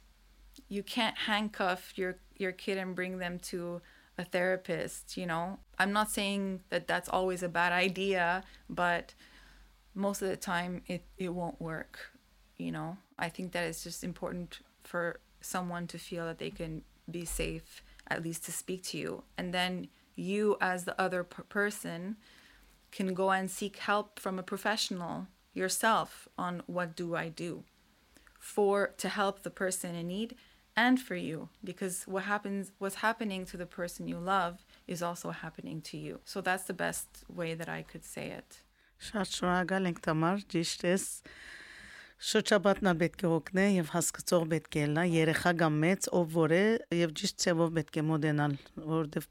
you 0.67 0.83
can't 0.83 1.17
handcuff 1.19 1.93
your 1.97 2.17
your 2.35 2.51
kid 2.51 2.77
and 2.77 2.93
bring 2.93 3.17
them 3.17 3.39
to 3.39 3.81
a 4.17 4.25
therapist, 4.25 5.15
you 5.15 5.25
know. 5.25 5.57
I'm 5.79 5.93
not 5.93 6.11
saying 6.11 6.59
that 6.67 6.85
that's 6.85 7.07
always 7.07 7.43
a 7.43 7.47
bad 7.47 7.71
idea, 7.71 8.43
but 8.69 9.13
most 9.95 10.21
of 10.21 10.27
the 10.27 10.35
time 10.35 10.81
it, 10.85 11.05
it 11.17 11.29
won't 11.29 11.61
work, 11.61 12.11
you 12.57 12.73
know. 12.73 12.97
I 13.17 13.29
think 13.29 13.53
that 13.53 13.63
it's 13.63 13.85
just 13.85 14.03
important 14.03 14.59
for 14.83 15.21
someone 15.39 15.87
to 15.87 15.97
feel 15.97 16.25
that 16.25 16.39
they 16.39 16.49
can 16.49 16.81
be 17.09 17.23
safe, 17.23 17.81
at 18.09 18.21
least 18.21 18.43
to 18.47 18.51
speak 18.51 18.83
to 18.83 18.97
you. 18.97 19.23
And 19.37 19.53
then 19.53 19.87
you, 20.14 20.56
as 20.60 20.84
the 20.84 21.00
other 21.00 21.24
p- 21.24 21.42
person, 21.48 22.16
can 22.90 23.14
go 23.14 23.30
and 23.30 23.50
seek 23.50 23.76
help 23.76 24.18
from 24.18 24.38
a 24.38 24.42
professional 24.42 25.26
yourself 25.52 26.28
on 26.38 26.62
what 26.66 26.96
do 26.96 27.14
I 27.14 27.28
do 27.28 27.64
for 28.38 28.92
to 28.98 29.08
help 29.08 29.42
the 29.42 29.50
person 29.50 29.94
in 29.94 30.08
need 30.08 30.36
and 30.76 31.00
for 31.00 31.16
you 31.16 31.48
because 31.64 32.04
what 32.06 32.24
happens 32.24 32.70
what's 32.78 32.96
happening 32.96 33.46
to 33.46 33.56
the 33.56 33.66
person 33.66 34.06
you 34.06 34.18
love 34.18 34.64
is 34.86 35.02
also 35.02 35.30
happening 35.30 35.80
to 35.80 35.96
you 35.96 36.20
so 36.24 36.42
that's 36.42 36.64
the 36.64 36.74
best 36.74 37.08
way 37.34 37.54
that 37.54 37.68
i 37.68 37.82
could 37.82 38.04
say 38.04 38.26
it 38.28 38.62
Շատ 38.96 39.32
շնորհակալ 39.36 39.88
ենք 39.90 39.98
Թամար, 40.06 40.42
ճիշտ 40.52 40.84
ես։ 40.88 41.02
Շրջապատն 42.26 42.88
պետք 43.02 43.24
է 43.26 43.30
օգնե 43.36 43.64
եւ 43.76 43.90
հասկացող 43.92 44.46
պետք 44.52 44.78
է 44.80 44.84
լա 44.94 45.04
երեխա 45.12 45.52
կամ 45.60 45.74
մեծ 45.82 46.08
ով 46.16 46.30
որ 46.32 46.54
է 46.56 46.62
եւ 47.02 47.12
ճիշտ 47.20 47.42
ցեվով 47.44 47.74
պետք 47.76 47.98
է 48.00 48.04
մոդենալ, 48.10 48.54
որովհետեւ 48.80 49.26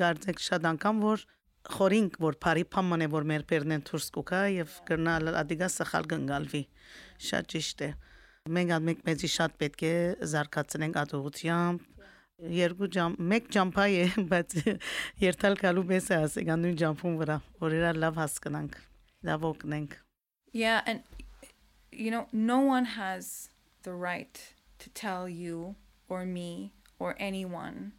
գարձեք 0.00 0.42
շատ 0.46 0.68
անգամ 0.72 1.02
որ 1.04 1.24
խորինք 1.72 2.18
որ 2.24 2.38
բարի 2.42 2.64
փաման 2.74 3.04
է 3.06 3.08
որ 3.12 3.26
մեր 3.32 3.44
պերնեն 3.52 3.84
դուրս 3.88 4.08
կուկա 4.16 4.42
եւ 4.56 4.76
գրնալ 4.88 5.32
ադիգա 5.42 5.68
սխալ 5.76 6.08
գնալվի։ 6.12 6.62
Շատ 7.28 7.50
ճիշտ 7.54 7.84
է։ 7.86 7.90
Մենք 8.56 8.74
ամենք 8.76 9.02
մեծի 9.06 9.32
շատ 9.36 9.58
պետք 9.62 9.84
է 9.86 9.94
զարգացնենք 10.32 10.96
ատողությամբ, 11.02 11.84
երկու 12.58 12.88
ժամ, 12.96 13.18
մեկ 13.32 13.50
ջամփա 13.54 13.84
է, 14.02 14.06
բայց 14.32 14.56
երթալ 15.22 15.58
գալու 15.62 15.88
մեզ 15.92 16.08
է 16.10 16.22
ասենք 16.26 16.56
նույն 16.64 16.80
ջամփուն 16.82 17.20
վրա, 17.22 17.36
որ 17.62 17.76
իրա 17.78 17.92
լավ 18.02 18.24
հասկանանք, 18.24 18.80
լավ 19.30 19.52
օգնենք։ 19.52 20.00
yeah 20.52 20.82
and 20.86 21.00
you 21.90 22.10
know 22.10 22.26
no 22.32 22.60
one 22.60 22.84
has 22.84 23.48
the 23.82 23.92
right 23.92 24.54
to 24.78 24.90
tell 24.90 25.28
you 25.28 25.74
or 26.08 26.24
me 26.24 26.72
or 26.98 27.16
anyone 27.18 27.92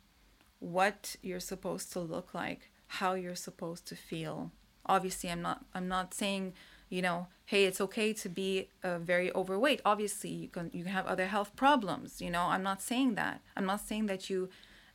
what 0.63 1.17
you're 1.21 1.41
supposed 1.41 1.91
to 1.91 1.99
look 1.99 2.33
like 2.33 2.69
how 2.87 3.15
you're 3.15 3.35
supposed 3.35 3.85
to 3.87 3.95
feel. 3.95 4.51
Obviously 4.85 5.29
i'm 5.29 5.41
not 5.41 5.65
i'm 5.73 5.87
not 5.87 6.13
saying 6.13 6.53
you 6.89 7.01
know 7.01 7.27
hey 7.45 7.65
it's 7.65 7.81
okay 7.81 8.13
to 8.13 8.29
be 8.29 8.69
uh, 8.83 8.97
very 8.99 9.33
overweight. 9.35 9.81
Obviously 9.85 10.29
you 10.29 10.47
can 10.47 10.69
you 10.73 10.83
can 10.83 10.93
have 10.93 11.05
other 11.05 11.27
health 11.27 11.55
problems 11.55 12.21
you 12.21 12.29
know? 12.29 12.43
I'm 12.43 12.63
not 12.63 12.81
saying 12.81 13.15
that. 13.15 13.41
I'm 13.57 13.65
not 13.65 13.81
saying 13.81 14.05
that 14.07 14.29
you 14.29 14.49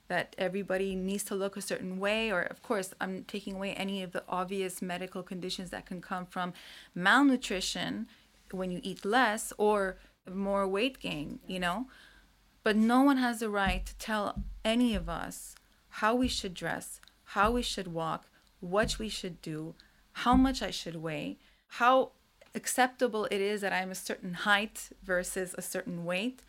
that 0.09 0.35
everybody 0.39 0.95
needs 0.95 1.25
to 1.25 1.35
look 1.35 1.55
a 1.57 1.61
certain 1.61 1.99
way 1.99 2.33
or 2.33 2.41
of 2.41 2.63
course 2.63 2.95
i'm 2.99 3.25
taking 3.25 3.57
away 3.57 3.75
any 3.75 4.03
of 4.03 4.13
the 4.13 4.25
obvious 4.27 4.81
medical 4.81 5.23
conditions 5.23 5.69
that 5.69 5.85
can 5.85 6.01
come 6.01 6.25
from 6.25 6.55
malnutrition 6.95 8.07
when 8.53 8.71
you 8.71 8.81
eat 8.83 9.05
less 9.05 9.53
or 9.59 9.99
more 10.33 10.67
weight 10.67 10.99
gain 10.99 11.41
you 11.47 11.61
know? 11.61 11.87
But 12.65 12.77
no 12.77 13.03
one 13.03 13.19
has 13.19 13.41
the 13.41 13.49
right 13.49 13.85
to 13.87 13.95
tell 13.97 14.43
any 14.65 14.95
of 14.95 15.09
us 15.09 15.55
how 16.01 16.15
we 16.15 16.29
should 16.29 16.55
dress 16.55 17.01
how 17.37 17.51
we 17.51 17.63
should 17.63 17.89
walk 17.89 18.27
what 18.61 18.99
we 18.99 19.09
should 19.09 19.41
do 19.43 19.75
how 20.25 20.35
much 20.35 20.63
i 20.63 20.71
should 20.71 20.97
weigh 20.97 21.39
how 21.69 22.11
acceptable 22.55 23.27
it 23.27 23.41
is 23.41 23.61
that 23.61 23.73
I'm 23.73 23.91
a 23.91 23.95
certain 23.95 24.35
height 24.35 24.91
versus 25.03 25.55
a 25.57 25.63
certain 25.63 26.05
weight. 26.05 26.43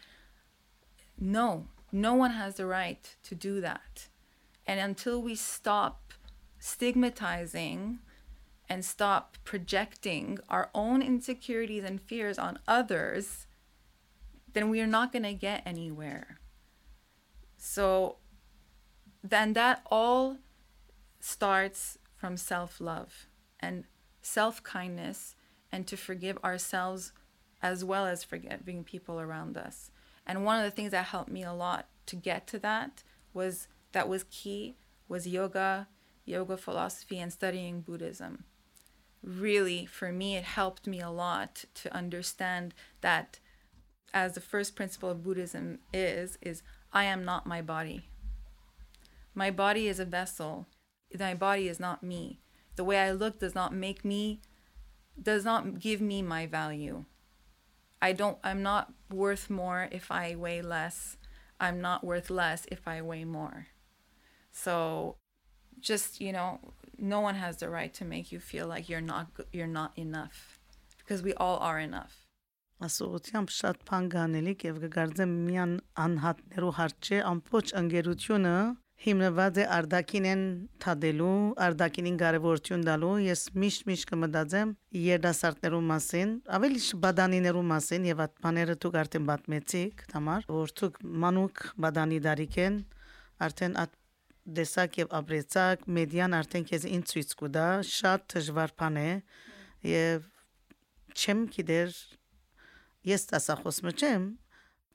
No, 1.19 1.67
no 1.91 2.13
one 2.13 2.31
has 2.31 2.55
the 2.55 2.65
right 2.65 3.15
to 3.23 3.35
do 3.35 3.61
that. 3.61 4.07
And 4.65 4.79
until 4.79 5.21
we 5.21 5.35
stop 5.35 6.13
stigmatizing 6.59 7.99
and 8.67 8.85
stop 8.85 9.37
projecting 9.43 10.39
our 10.49 10.69
own 10.73 11.01
insecurities 11.01 11.83
and 11.83 12.01
fears 12.01 12.37
on 12.37 12.59
others, 12.67 13.47
then 14.53 14.69
we 14.69 14.79
are 14.81 14.87
not 14.87 15.11
going 15.11 15.23
to 15.23 15.33
get 15.33 15.63
anywhere. 15.65 16.39
So 17.57 18.17
then 19.23 19.53
that 19.53 19.81
all 19.91 20.37
starts 21.19 21.97
from 22.15 22.37
self 22.37 22.79
love 22.79 23.27
and 23.59 23.83
self 24.21 24.63
kindness 24.63 25.35
and 25.71 25.85
to 25.87 25.97
forgive 25.97 26.37
ourselves 26.43 27.11
as 27.61 27.83
well 27.83 28.05
as 28.05 28.23
forgiving 28.23 28.83
people 28.83 29.19
around 29.19 29.57
us. 29.57 29.91
And 30.25 30.45
one 30.45 30.59
of 30.59 30.65
the 30.65 30.71
things 30.71 30.91
that 30.91 31.05
helped 31.05 31.31
me 31.31 31.43
a 31.43 31.53
lot 31.53 31.87
to 32.05 32.15
get 32.15 32.47
to 32.47 32.59
that 32.59 33.03
was 33.33 33.67
that 33.91 34.07
was 34.07 34.25
key 34.25 34.75
was 35.07 35.27
yoga, 35.27 35.87
yoga 36.25 36.55
philosophy 36.57 37.19
and 37.19 37.33
studying 37.33 37.81
Buddhism. 37.81 38.45
Really 39.23 39.85
for 39.85 40.11
me 40.11 40.37
it 40.37 40.43
helped 40.43 40.87
me 40.87 41.01
a 41.01 41.09
lot 41.09 41.65
to 41.75 41.93
understand 41.93 42.73
that 43.01 43.39
as 44.13 44.33
the 44.33 44.41
first 44.41 44.75
principle 44.75 45.09
of 45.09 45.23
Buddhism 45.23 45.79
is 45.93 46.37
is 46.41 46.63
I 46.93 47.03
am 47.05 47.23
not 47.23 47.45
my 47.45 47.61
body. 47.61 48.09
My 49.38 49.50
body 49.50 49.88
is 49.88 49.98
a 49.98 50.04
vessel. 50.04 50.66
My 51.18 51.34
body 51.34 51.68
is 51.68 51.78
not 51.80 52.02
me 52.02 52.40
the 52.76 52.84
way 52.84 52.98
I 52.98 53.12
look 53.12 53.38
does 53.38 53.54
not 53.54 53.72
make 53.72 54.04
me 54.04 54.40
does 55.20 55.44
not 55.44 55.78
give 55.78 56.00
me 56.00 56.22
my 56.22 56.46
value. 56.46 57.04
I 58.02 58.12
don't 58.12 58.38
I'm 58.42 58.62
not 58.62 58.92
worth 59.10 59.48
more 59.48 59.88
if 59.90 60.10
I 60.10 60.34
weigh 60.34 60.62
less. 60.62 61.16
I'm 61.60 61.80
not 61.80 62.04
worth 62.04 62.30
less 62.30 62.66
if 62.70 62.86
I 62.86 63.00
weigh 63.00 63.24
more. 63.24 63.68
So 64.50 65.16
just, 65.80 66.20
you 66.20 66.32
know, 66.32 66.60
no 66.98 67.20
one 67.20 67.36
has 67.36 67.58
the 67.58 67.68
right 67.68 67.92
to 67.94 68.04
make 68.04 68.32
you 68.32 68.40
feel 68.40 68.66
like 68.66 68.88
you're 68.88 69.00
not 69.00 69.28
you're 69.52 69.66
not 69.66 69.92
enough 69.96 70.58
because 70.98 71.22
we 71.22 71.34
all 71.34 71.58
are 71.58 71.78
enough. 71.78 72.20
Ասողությամբ 72.84 73.52
շատ 73.54 73.84
բան 73.88 74.06
գանելիք 74.12 74.62
եւ 74.66 74.78
կգարձեմ 74.82 75.34
միան 75.46 75.74
անհատներու 76.04 76.72
հարց 76.78 77.06
չէ 77.06 77.20
ամբողջ 77.30 77.70
ընկերությունը 77.80 78.54
հիմնված 78.99 79.57
է 79.61 79.65
արդակինեն 79.75 80.41
թադելու, 80.83 81.35
արդակինին 81.65 82.17
կարևորություն 82.19 82.81
տալու։ 82.89 83.11
Ես 83.23 83.43
միշտ 83.63 83.85
միշտ 83.89 84.09
կմտածեմ 84.09 84.73
երդասարտներու 85.05 85.83
մասին, 85.91 86.33
ավելի 86.59 86.81
բադանիներու 87.05 87.63
մասին 87.69 88.09
եւ 88.09 88.23
այդ 88.25 88.33
բաները 88.43 88.75
դուք 88.83 88.97
արդեն 89.03 89.29
պատմեցիք, 89.29 90.03
համար, 90.17 90.49
որ 90.51 90.73
դուք 90.81 90.99
մանուկ 91.23 91.63
բադանի 91.85 92.19
դարիքեն 92.27 92.81
արդեն 93.39 93.79
այդ 93.79 93.95
դեսակ 94.59 94.99
եւ 94.99 95.11
ապրեցակ 95.19 95.87
մեդիան 95.95 96.35
արդեն 96.39 96.67
քեզ 96.69 96.85
ինձ 96.89 97.11
ցույց 97.13 97.33
կուտա 97.39 97.65
շատ 97.89 98.25
դժվար 98.33 98.71
բան 98.81 98.99
է 98.99 99.09
եւ 99.89 100.27
չեմ 101.15 101.43
գիտեր 101.55 101.97
ես 103.09 103.25
տասախոսը 103.31 103.93
չեմ 103.99 104.25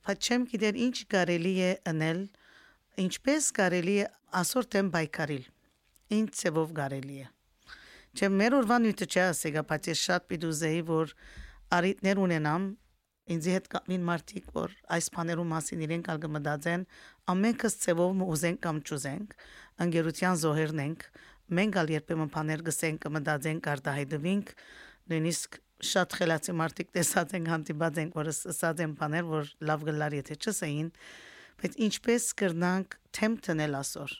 բայց 0.08 0.28
չեմ 0.28 0.46
գիտեր 0.52 0.80
ինչ 0.86 0.96
կարելի 1.14 1.54
է 1.68 1.70
անել 1.92 2.20
ինչպես 3.02 3.50
կարելի 3.58 3.96
է 4.04 4.06
ասոր 4.40 4.68
տեմ 4.74 4.92
բայկարիլ 4.94 5.44
ինչ 6.18 6.28
ծևով 6.40 6.72
կարելի 6.78 7.18
է 7.24 7.26
չէ 8.14 8.30
մեր 8.38 8.56
օրվա 8.60 8.78
նույնը 8.84 9.08
չէ 9.10 9.24
ասեգա 9.24 9.66
բայց 9.70 9.90
ես 9.90 10.06
շատ 10.08 10.26
պիտուզեի 10.30 10.82
որ 10.90 11.14
արիտներ 11.78 12.22
ունենամ 12.24 12.66
ինձ 13.34 13.46
հետ 13.54 13.68
կապին 13.72 14.02
մարդիկ 14.04 14.48
որ 14.54 14.74
այս 14.94 15.06
բաներու 15.14 15.46
մասին 15.50 15.84
իրենք 15.86 16.08
ալ 16.12 16.18
կմտածեն 16.24 16.82
ամենքս 17.34 17.76
ծևով 17.84 18.24
ուզենք 18.34 18.58
կամ 18.66 18.80
չուզենք 18.84 19.36
ընկերության 19.84 20.40
զոհերն 20.44 20.82
ենք 20.84 21.06
մենք 21.52 21.76
ալ 21.76 21.92
երբեմն 21.92 22.30
բաներ 22.32 22.62
գսենք, 22.64 23.06
մտածենք, 23.14 23.66
արտահայտվենք, 23.74 24.52
նույնիսկ 25.12 25.58
շատ 25.84 26.16
խելացի 26.18 26.54
մարդիկ 26.56 26.92
տեսած 26.94 27.34
են 27.36 27.48
հանդիպած 27.52 28.00
են, 28.00 28.12
որ 28.14 28.30
ասած 28.32 28.82
են 28.84 28.94
բաներ, 29.00 29.26
որ 29.28 29.50
լավ 29.68 29.84
գլար 29.88 30.16
եթե 30.20 30.36
չսեին, 30.40 30.88
բայց 31.60 31.78
ինչպես 31.86 32.26
կրնանք 32.40 32.98
թեմ 33.14 33.34
տնել 33.46 33.76
ասոր. 33.80 34.16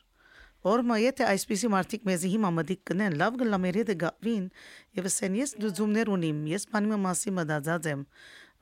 Օրմա 0.65 0.97
եթե 1.03 1.27
այսպիսի 1.29 1.69
մարդիկ 1.75 2.07
մեզի 2.09 2.29
հիմա 2.35 2.51
մտիկ 2.57 2.81
կնեն, 2.89 3.17
լավ 3.21 3.35
գլա 3.43 3.59
մեր 3.61 3.79
հետ 3.81 3.91
գավին, 4.01 4.47
եւ 4.97 5.09
ասեն 5.11 5.35
ես 5.37 5.51
դուզումներ 5.61 6.11
ունիմ, 6.15 6.39
ես 6.55 6.65
բանի 6.73 6.99
մասի 7.05 7.35
մտածած 7.37 7.89
եմ, 7.93 8.07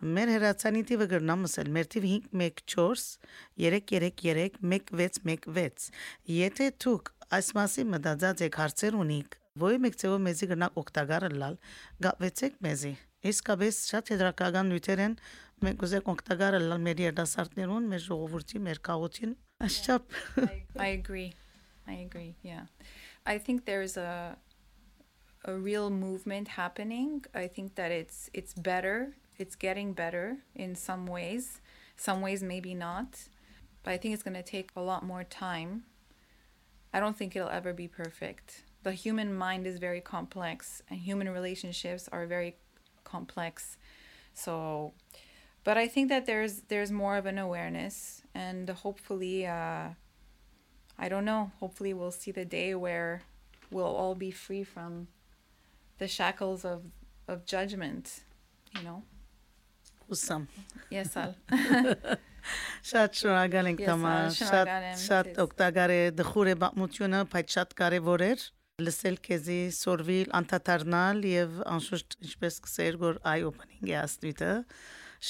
Մեր 0.02 0.32
հերացանի 0.34 0.80
տիվը 0.88 1.06
գրնամ 1.12 1.44
ասել, 1.46 1.68
մեր 1.76 1.86
տիվ 1.94 2.06
514 2.34 3.22
333 3.62 5.84
Եթե 6.26 6.66
դուք 6.82 7.10
այս 7.38 7.50
մասի 7.58 7.84
մտածած 7.92 8.42
եք 8.48 8.58
հարցեր 8.62 8.96
ունիք, 8.98 9.36
ոյ 9.62 9.78
մեկ 9.84 9.98
ծեվը 10.02 10.18
մեզի 10.26 10.48
գրնակ 10.50 10.80
օգտակարը 10.82 11.30
լալ, 11.38 11.54
գապվեցեք 12.02 12.58
մեզի։ 12.66 12.92
Իսկապես 13.30 13.74
շատ 13.92 14.04
հետրակական 14.16 14.66
նյութեր 14.72 15.02
են, 15.06 15.14
մենք 15.65 15.85
ուզենք 15.87 16.09
օգտակարը 16.13 16.63
լալ 16.63 16.81
մեր 16.85 17.03
երդասարտներուն, 17.07 17.87
մեր 17.93 18.03
ժողովրդի, 18.07 18.63
մեր 18.67 18.81
քաղաքին։ 18.87 19.37
Աշճապ։ 19.67 20.17
I 20.77 20.87
agree. 20.93 21.31
I 21.87 21.95
agree. 22.05 22.35
Yeah. 22.43 22.67
I 23.25 23.37
think 23.37 23.65
there's 23.65 23.97
a 23.97 24.37
a 25.45 25.53
real 25.55 25.89
movement 25.89 26.47
happening. 26.59 27.23
I 27.33 27.47
think 27.47 27.75
that 27.75 27.91
it's 27.91 28.29
it's 28.33 28.53
better 28.53 29.15
it's 29.37 29.55
getting 29.55 29.93
better 29.93 30.37
in 30.55 30.75
some 30.75 31.05
ways, 31.05 31.61
some 31.95 32.21
ways 32.21 32.41
maybe 32.43 32.73
not. 32.73 33.29
But 33.83 33.93
I 33.93 33.97
think 33.97 34.13
it's 34.13 34.23
going 34.23 34.33
to 34.33 34.43
take 34.43 34.71
a 34.75 34.81
lot 34.81 35.03
more 35.03 35.23
time. 35.23 35.83
I 36.93 36.99
don't 36.99 37.15
think 37.15 37.35
it'll 37.35 37.49
ever 37.49 37.73
be 37.73 37.87
perfect. 37.87 38.63
The 38.83 38.93
human 38.93 39.33
mind 39.33 39.67
is 39.67 39.77
very 39.77 40.01
complex 40.01 40.81
and 40.89 40.99
human 40.99 41.29
relationships 41.29 42.09
are 42.11 42.25
very 42.25 42.55
complex. 43.03 43.77
So 44.33 44.93
but 45.64 45.76
I 45.76 45.86
think 45.88 46.08
that 46.08 46.26
there's 46.26 46.62
there's 46.68 46.90
more 46.90 47.16
of 47.16 47.26
an 47.26 47.38
awareness 47.38 48.22
and 48.34 48.68
hopefully 48.68 49.46
uh, 49.46 49.88
I 50.98 51.08
don't 51.08 51.24
know, 51.24 51.50
hopefully 51.60 51.94
we'll 51.94 52.10
see 52.12 52.30
the 52.30 52.44
day 52.44 52.74
where 52.74 53.22
we'll 53.70 53.94
all 54.02 54.14
be 54.14 54.30
free 54.30 54.64
from 54.64 55.08
the 55.98 56.08
shackles 56.08 56.64
of 56.64 56.82
of 57.28 57.46
judgment, 57.46 58.20
you 58.76 58.82
know. 58.82 59.02
Հուսամ։ 60.10 60.46
Yes, 60.90 61.16
ալ։ 61.16 61.34
Շատ 62.90 63.14
շնորհակալ 63.20 63.68
ենք 63.70 63.80
Ես 63.80 63.88
Թամա, 63.88 64.12
ալ, 64.12 64.32
շատ 64.34 64.40
շնորհակալ 64.42 64.86
եմ 64.88 64.96
շատ 65.02 65.28
ձեզ։ 65.28 65.38
օգտակար 65.44 65.92
է 65.94 66.00
դխուր 66.18 66.50
է 66.52 66.54
բացմությունը, 66.62 67.20
բայց 67.32 67.54
շատ 67.56 67.74
կարևոր 67.80 68.24
էր 68.26 68.42
լսել 68.82 69.18
քեզի 69.26 69.60
սորվիլ 69.76 70.32
անդադարնալ 70.40 71.22
եւ 71.28 71.60
անշուշտ 71.70 72.16
ինչպես 72.26 72.58
կսեր 72.66 72.98
որ 73.02 73.20
eye 73.32 73.46
opening 73.46 73.92
է 73.92 73.96
աստույտը 74.02 74.52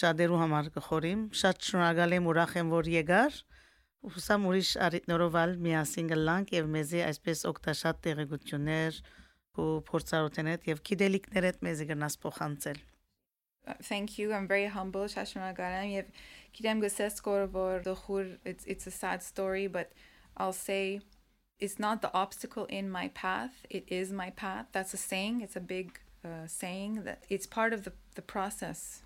շատերու 0.00 0.38
համար 0.42 0.70
կխորիմ 0.76 1.24
շատ 1.42 1.66
շնորհակալ 1.68 2.16
եմ 2.18 2.30
ուրախ 2.32 2.54
եմ 2.62 2.70
որ 2.72 2.92
եկար 2.92 3.42
Հուսամ 4.02 4.46
ուրիշ 4.50 4.70
արիտնորով 4.84 5.36
ալ 5.38 5.52
միասին 5.62 6.08
գլանք 6.10 6.56
եւ 6.56 6.70
մեզի 6.76 7.02
այսպես 7.06 7.44
օգտաշատ 7.52 8.00
տեղեկություններ 8.06 8.96
ու 9.62 9.68
փորձառութենետ 9.90 10.66
եւ 10.72 10.80
գիտելիքներդ 10.88 11.62
մեզի 11.68 11.86
գնաս 11.92 12.18
փոխանցել 12.24 12.80
Thank 13.80 14.18
you. 14.18 14.32
I'm 14.32 14.48
very 14.48 14.66
humble. 14.66 15.02
Shashmaragaram. 15.02 15.92
Yev 15.94 16.06
kidem 16.54 16.82
gses 16.82 17.20
korvor 17.22 17.82
dochur. 17.84 18.38
It's 18.44 18.64
it's 18.64 18.86
a 18.86 18.90
sad 18.90 19.22
story, 19.22 19.68
but 19.68 19.92
I'll 20.36 20.52
say 20.52 21.00
it's 21.60 21.78
not 21.78 22.02
the 22.02 22.12
obstacle 22.12 22.64
in 22.66 22.90
my 22.90 23.08
path. 23.08 23.64
It 23.70 23.84
is 23.86 24.10
my 24.10 24.30
path. 24.30 24.66
That's 24.72 24.94
a 24.94 24.96
saying. 24.96 25.42
It's 25.42 25.54
a 25.54 25.60
big 25.60 26.00
uh, 26.24 26.46
saying 26.46 27.04
that 27.04 27.24
it's 27.28 27.46
part 27.46 27.72
of 27.72 27.84
the 27.84 27.92
the 28.16 28.22
process, 28.22 29.02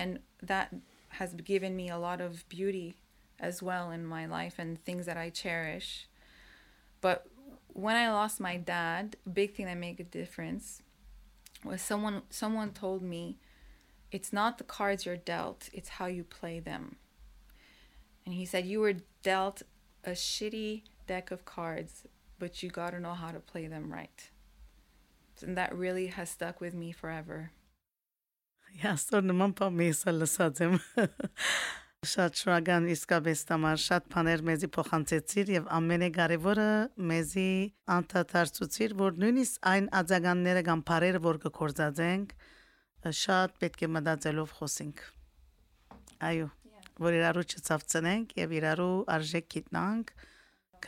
and 0.00 0.18
that 0.42 0.74
has 1.10 1.34
given 1.34 1.76
me 1.76 1.90
a 1.90 1.98
lot 1.98 2.22
of 2.22 2.48
beauty 2.48 2.96
as 3.38 3.62
well 3.62 3.90
in 3.90 4.06
my 4.06 4.24
life 4.24 4.54
and 4.58 4.82
things 4.82 5.04
that 5.04 5.18
I 5.18 5.28
cherish. 5.28 6.08
But 7.02 7.26
when 7.74 7.96
I 7.96 8.10
lost 8.10 8.40
my 8.40 8.56
dad, 8.56 9.16
a 9.26 9.28
big 9.28 9.54
thing 9.54 9.66
that 9.66 9.76
made 9.76 10.00
a 10.00 10.04
difference 10.04 10.80
was 11.64 11.82
someone 11.82 12.22
someone 12.30 12.70
told 12.70 13.02
me 13.02 13.36
it's 14.10 14.32
not 14.32 14.56
the 14.56 14.64
cards 14.64 15.04
you're 15.04 15.16
dealt, 15.16 15.68
it's 15.74 15.90
how 15.90 16.06
you 16.06 16.24
play 16.24 16.60
them. 16.60 16.96
And 18.24 18.34
he 18.34 18.46
said, 18.46 18.64
You 18.64 18.80
were 18.80 18.96
dealt 19.22 19.62
a 20.02 20.12
shitty 20.12 20.84
deck 21.06 21.30
of 21.30 21.44
cards, 21.44 22.04
but 22.38 22.62
you 22.62 22.70
got 22.70 22.90
to 22.90 23.00
know 23.00 23.12
how 23.12 23.32
to 23.32 23.40
play 23.40 23.66
them 23.66 23.92
right. 23.92 24.30
And 25.42 25.56
that 25.58 25.76
really 25.76 26.06
has 26.06 26.30
stuck 26.30 26.58
with 26.60 26.72
me 26.72 26.90
forever. 26.90 27.50
Яստոր 28.80 29.24
նման 29.28 29.52
բան 29.58 29.74
մեսա 29.76 30.12
լսած 30.16 30.60
եմ։ 30.64 30.76
Շատ 32.10 32.38
շնորհակալ 32.40 32.86
իսկապես 32.94 33.40
տամար 33.50 33.80
շատ 33.82 34.06
բաներ 34.14 34.44
մեզի 34.48 34.68
փոխանցեցիր 34.76 35.50
եւ 35.52 35.66
ամենակարևորը 35.76 36.68
մեզի 37.10 37.50
անդադարձուցիր 37.96 38.94
որ 39.02 39.20
նույնիսկ 39.20 39.68
այն 39.72 39.90
աջականները 40.00 40.62
կամ 40.70 40.84
բարերը 40.88 41.20
որ 41.26 41.40
կկործածենք 41.44 42.32
շատ 43.20 43.60
պետք 43.60 43.84
է 43.84 43.90
մտածելով 44.00 44.56
խոսենք։ 44.62 45.04
Այո, 46.30 46.48
որ 47.04 47.20
իրարու 47.20 47.46
չծավծնենք 47.52 48.36
եւ 48.40 48.58
իրարու 48.60 48.98
արժեք 49.20 49.54
գիտնանք, 49.60 50.14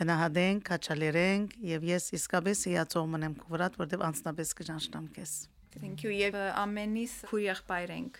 կնահատենք, 0.01 0.68
կաչալերենք 0.72 1.57
եւ 1.76 1.90
ես 1.93 2.12
իսկապես 2.22 2.68
հիացող 2.72 3.16
մնեմ 3.16 3.40
քո 3.43 3.53
վրա, 3.53 3.74
որտեւ 3.84 4.07
անցնապես 4.09 4.61
կճանչնամ 4.62 5.11
քեզ։ 5.18 5.40
Thank 5.81 6.05
you. 6.05 6.11
Եվ 6.12 6.37
ամենից 6.62 7.14
քուրիախ 7.31 7.62
բայրենք. 7.68 8.18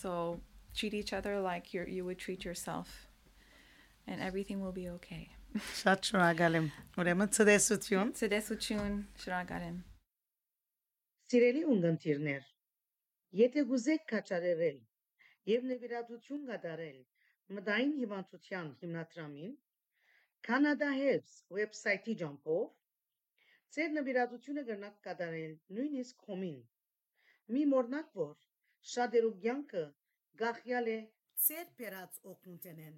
So 0.00 0.40
treat 0.74 0.94
each 0.94 1.12
other 1.12 1.40
like 1.40 1.72
you 1.74 1.84
you 1.86 2.04
would 2.04 2.18
treat 2.18 2.44
yourself 2.44 3.08
and 4.06 4.20
everything 4.20 4.60
will 4.60 4.72
be 4.72 4.88
okay. 4.96 5.24
Շատ 5.52 6.08
շնորհակալ 6.08 6.54
եմ։ 6.58 6.66
Ուրեմն 7.02 7.30
ցտեսություն։ 7.36 8.12
Ցտեսություն, 8.18 8.94
շնորհակալ 9.24 9.66
եմ։ 9.66 9.74
Սիրելի 11.32 11.64
ունգընտիրներ, 11.74 12.46
եթե 13.40 13.64
գուզեք 13.72 14.06
կաչարերել 14.12 14.78
եւ 15.52 15.68
նվիրատություն 15.72 16.42
կատարել 16.48 16.98
մտային 17.58 17.94
հիվանդության 18.00 18.72
հիմնադրամին 18.82 19.54
Canada 20.48 20.88
Helps 20.98 21.34
վեբսայթի 21.56 22.14
ջամփով 22.22 22.68
ձեր 23.76 23.92
նվիրատությունը 23.96 24.64
կրնակ 24.68 24.96
կատարել 25.08 25.52
նույնիսկ 25.78 26.24
հոմին 26.30 26.60
մի 27.54 27.62
մորնակ 27.70 28.12
որ 28.18 28.36
շատերու 28.92 29.32
կյանքը 29.44 29.82
գախյալ 30.42 30.92
է 30.92 30.98
ձեր 31.46 31.72
բերած 31.80 32.20
օգնութենեն 32.34 32.94